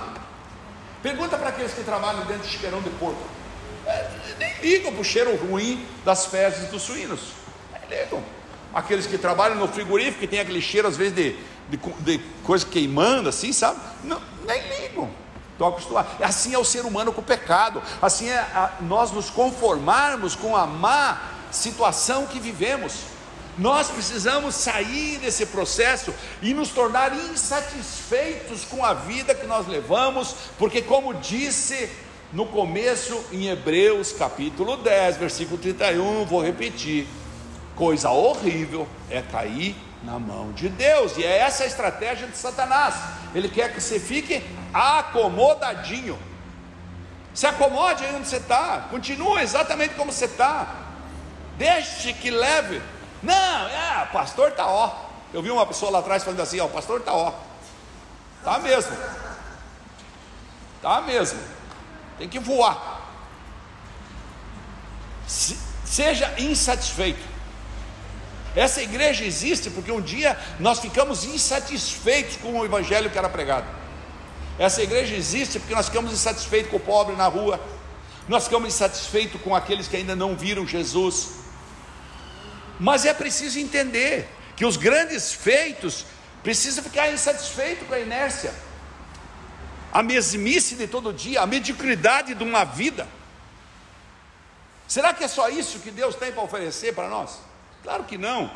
Pergunta 1.03 1.37
para 1.37 1.49
aqueles 1.49 1.73
que 1.73 1.83
trabalham 1.83 2.25
dentro 2.25 2.43
de 2.43 2.49
chiqueirão 2.49 2.81
de 2.81 2.89
porco. 2.91 3.21
É, 3.85 4.09
nem 4.39 4.53
ligam 4.61 4.91
para 4.91 5.01
o 5.01 5.03
cheiro 5.03 5.35
ruim 5.35 5.85
das 6.03 6.25
fezes 6.25 6.69
dos 6.69 6.81
suínos. 6.81 7.19
Nem 7.89 7.99
ligam. 7.99 8.23
Aqueles 8.73 9.05
que 9.05 9.17
trabalham 9.17 9.55
no 9.55 9.67
frigorífico, 9.67 10.19
que 10.21 10.27
tem 10.27 10.39
aquele 10.39 10.61
cheiro 10.61 10.87
às 10.87 10.97
vezes 10.97 11.13
de, 11.13 11.35
de, 11.69 11.77
de 11.99 12.17
coisa 12.43 12.65
queimando, 12.65 13.29
assim, 13.29 13.53
sabe? 13.53 13.79
Não, 14.03 14.19
Estão 15.55 15.69
acostumados. 15.69 16.11
Assim 16.21 16.53
é 16.53 16.59
o 16.59 16.65
ser 16.65 16.81
humano 16.81 17.13
com 17.13 17.21
o 17.21 17.23
pecado. 17.23 17.81
Assim 18.01 18.29
é 18.29 18.37
a, 18.37 18.73
nós 18.81 19.11
nos 19.11 19.29
conformarmos 19.29 20.35
com 20.35 20.55
a 20.55 20.67
má 20.67 21.21
situação 21.49 22.25
que 22.25 22.41
vivemos. 22.41 22.95
Nós 23.57 23.87
precisamos 23.87 24.53
sair 24.53 25.17
desse 25.17 25.45
processo 25.45 26.13
e 26.41 26.53
nos 26.53 26.71
tornar 26.71 27.15
insatisfeitos 27.15 28.65
com 28.65 28.83
a 28.83 28.93
vida 28.93 29.33
que 29.33 29.47
nós 29.47 29.65
levamos, 29.65 30.35
porque, 30.57 30.81
como 30.81 31.13
disse 31.13 31.89
no 32.33 32.45
começo 32.47 33.23
em 33.31 33.47
Hebreus 33.47 34.11
capítulo 34.11 34.75
10, 34.75 35.15
versículo 35.15 35.57
31, 35.57 36.25
vou 36.25 36.43
repetir: 36.43 37.07
coisa 37.77 38.09
horrível 38.09 38.85
é 39.09 39.21
cair 39.21 39.73
na 40.05 40.19
mão 40.19 40.51
de 40.51 40.69
Deus, 40.69 41.17
e 41.17 41.23
é 41.23 41.39
essa 41.39 41.63
a 41.63 41.67
estratégia 41.67 42.27
de 42.27 42.37
Satanás. 42.37 42.95
Ele 43.33 43.49
quer 43.49 43.73
que 43.73 43.81
você 43.81 43.99
fique 43.99 44.43
acomodadinho. 44.73 46.17
Se 47.33 47.47
acomode 47.47 48.05
aí 48.05 48.15
onde 48.15 48.27
você 48.27 48.37
está, 48.37 48.87
continue 48.89 49.41
exatamente 49.41 49.95
como 49.95 50.11
você 50.11 50.25
está, 50.25 50.67
deixe 51.57 52.13
que 52.13 52.29
leve 52.29 52.81
não, 53.25 53.67
é, 53.67 54.03
o 54.03 54.13
pastor 54.13 54.49
está 54.49 54.67
ó. 54.67 55.05
Eu 55.33 55.41
vi 55.41 55.49
uma 55.49 55.65
pessoa 55.65 55.91
lá 55.91 55.99
atrás 55.99 56.23
falando 56.23 56.39
assim, 56.41 56.59
ó, 56.59 56.67
pastor 56.67 56.99
está 56.99 57.11
ó. 57.11 57.33
Tá 58.43 58.59
mesmo. 58.59 58.95
Tá 60.79 61.01
mesmo. 61.01 61.39
Tem 62.19 62.29
que 62.29 62.37
voar. 62.37 63.01
Se, 65.27 65.57
seja 65.83 66.31
insatisfeito. 66.37 67.34
Essa 68.55 68.81
igreja 68.81 69.25
existe 69.25 69.69
porque 69.69 69.91
um 69.91 70.01
dia 70.01 70.37
nós 70.59 70.79
ficamos 70.79 71.25
insatisfeitos 71.25 72.37
com 72.37 72.59
o 72.59 72.65
evangelho 72.65 73.09
que 73.09 73.17
era 73.17 73.27
pregado. 73.27 73.67
Essa 74.57 74.81
igreja 74.81 75.13
existe 75.13 75.59
porque 75.59 75.75
nós 75.75 75.87
ficamos 75.87 76.13
insatisfeitos 76.13 76.71
com 76.71 76.77
o 76.77 76.79
pobre 76.79 77.15
na 77.15 77.27
rua. 77.27 77.59
Nós 78.27 78.45
ficamos 78.45 78.69
insatisfeitos 78.69 79.41
com 79.41 79.53
aqueles 79.53 79.87
que 79.87 79.97
ainda 79.97 80.15
não 80.15 80.37
viram 80.37 80.65
Jesus. 80.65 81.31
Mas 82.79 83.05
é 83.05 83.13
preciso 83.13 83.59
entender 83.59 84.29
que 84.55 84.65
os 84.65 84.77
grandes 84.77 85.33
feitos 85.33 86.05
precisam 86.41 86.83
ficar 86.83 87.11
insatisfeitos 87.11 87.87
com 87.87 87.93
a 87.93 87.99
inércia, 87.99 88.53
a 89.91 90.01
mesmice 90.01 90.75
de 90.75 90.87
todo 90.87 91.11
dia, 91.11 91.41
a 91.41 91.47
mediocridade 91.47 92.33
de 92.33 92.43
uma 92.43 92.63
vida. 92.63 93.07
Será 94.87 95.13
que 95.13 95.23
é 95.23 95.27
só 95.27 95.49
isso 95.49 95.79
que 95.79 95.91
Deus 95.91 96.15
tem 96.15 96.31
para 96.31 96.43
oferecer 96.43 96.93
para 96.93 97.09
nós? 97.09 97.39
Claro 97.85 98.03
que 98.03 98.17
não. 98.17 98.49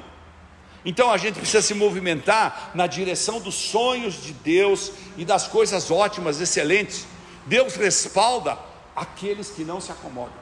Então 0.84 1.12
a 1.12 1.18
gente 1.18 1.36
precisa 1.36 1.62
se 1.62 1.76
movimentar 1.76 2.72
na 2.74 2.88
direção 2.88 3.40
dos 3.40 3.54
sonhos 3.54 4.24
de 4.24 4.34
Deus 4.34 4.92
e 5.16 5.24
das 5.24 5.48
coisas 5.48 5.92
ótimas, 5.92 6.42
excelentes. 6.42 7.06
Deus 7.46 7.76
respalda 7.76 8.58
aqueles 8.96 9.52
que 9.52 9.64
não 9.64 9.80
se 9.80 9.92
acomodam. 9.92 10.34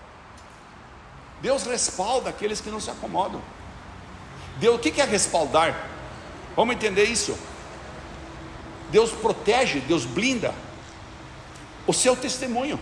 Deus 1.41 1.63
respalda 1.63 2.29
aqueles 2.29 2.61
que 2.61 2.69
não 2.69 2.79
se 2.79 2.89
acomodam. 2.89 3.41
Deus, 4.57 4.77
o 4.77 4.79
que 4.79 5.01
é 5.01 5.03
respaldar? 5.03 5.89
Vamos 6.55 6.75
entender 6.75 7.03
isso. 7.03 7.37
Deus 8.89 9.11
protege, 9.11 9.81
Deus 9.81 10.05
blinda 10.05 10.55
o 11.85 11.91
seu 11.91 12.15
testemunho. 12.15 12.79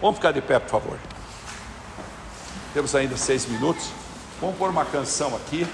Vamos 0.00 0.16
ficar 0.16 0.32
de 0.32 0.40
pé, 0.40 0.58
por 0.60 0.70
favor. 0.70 0.98
Temos 2.72 2.94
ainda 2.94 3.16
seis 3.16 3.46
minutos. 3.46 3.90
Vamos 4.40 4.56
pôr 4.56 4.70
uma 4.70 4.84
canção 4.84 5.34
aqui. 5.34 5.66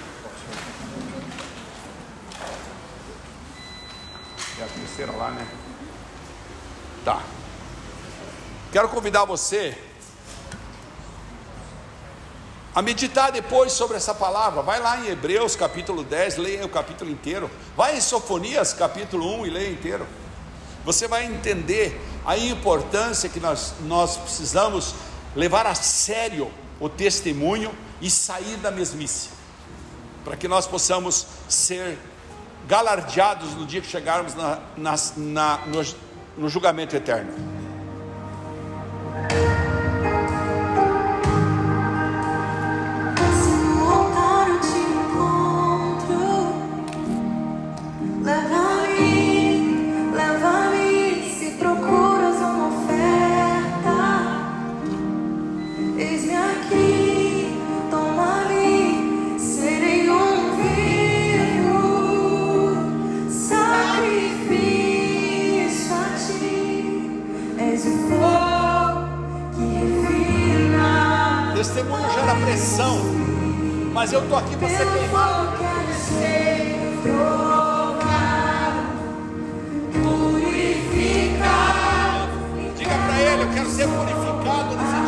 E 4.58 4.62
a 4.62 4.66
terceira 4.66 5.12
lá, 5.12 5.30
né? 5.30 5.46
Tá. 7.04 7.20
Quero 8.72 8.88
convidar 8.88 9.26
você 9.26 9.76
a 12.74 12.80
meditar 12.80 13.30
depois 13.30 13.72
sobre 13.72 13.98
essa 13.98 14.14
palavra. 14.14 14.62
Vai 14.62 14.80
lá 14.80 14.98
em 14.98 15.08
Hebreus 15.08 15.54
capítulo 15.54 16.02
10, 16.02 16.38
leia 16.38 16.64
o 16.64 16.68
capítulo 16.68 17.10
inteiro. 17.10 17.50
Vai 17.76 17.98
em 17.98 18.00
Sofonias 18.00 18.72
capítulo 18.72 19.40
1 19.40 19.46
e 19.46 19.50
leia 19.50 19.70
inteiro. 19.70 20.06
Você 20.84 21.08
vai 21.08 21.24
entender 21.24 22.00
a 22.24 22.36
importância 22.36 23.28
que 23.28 23.40
nós, 23.40 23.74
nós 23.82 24.16
precisamos 24.16 24.94
levar 25.34 25.66
a 25.66 25.74
sério 25.74 26.50
o 26.80 26.88
testemunho 26.88 27.72
e 28.00 28.10
sair 28.10 28.56
da 28.56 28.70
mesmice, 28.70 29.30
para 30.24 30.36
que 30.36 30.48
nós 30.48 30.66
possamos 30.66 31.26
ser 31.48 31.98
galardeados 32.66 33.54
no 33.54 33.66
dia 33.66 33.80
que 33.80 33.86
chegarmos 33.86 34.34
na, 34.34 34.58
na, 34.76 34.94
na, 35.16 35.60
no 36.36 36.48
julgamento 36.48 36.96
eterno. 36.96 37.53
Mas 73.94 74.12
eu 74.12 74.20
estou 74.24 74.36
aqui 74.36 74.56
para 74.56 74.68
ser 74.68 74.92
queimado. 74.92 75.54
Diga 82.76 82.90
para 82.90 83.20
ele, 83.20 83.42
eu 83.42 83.50
quero 83.54 83.70
ser 83.70 83.86
purificado 83.86 85.03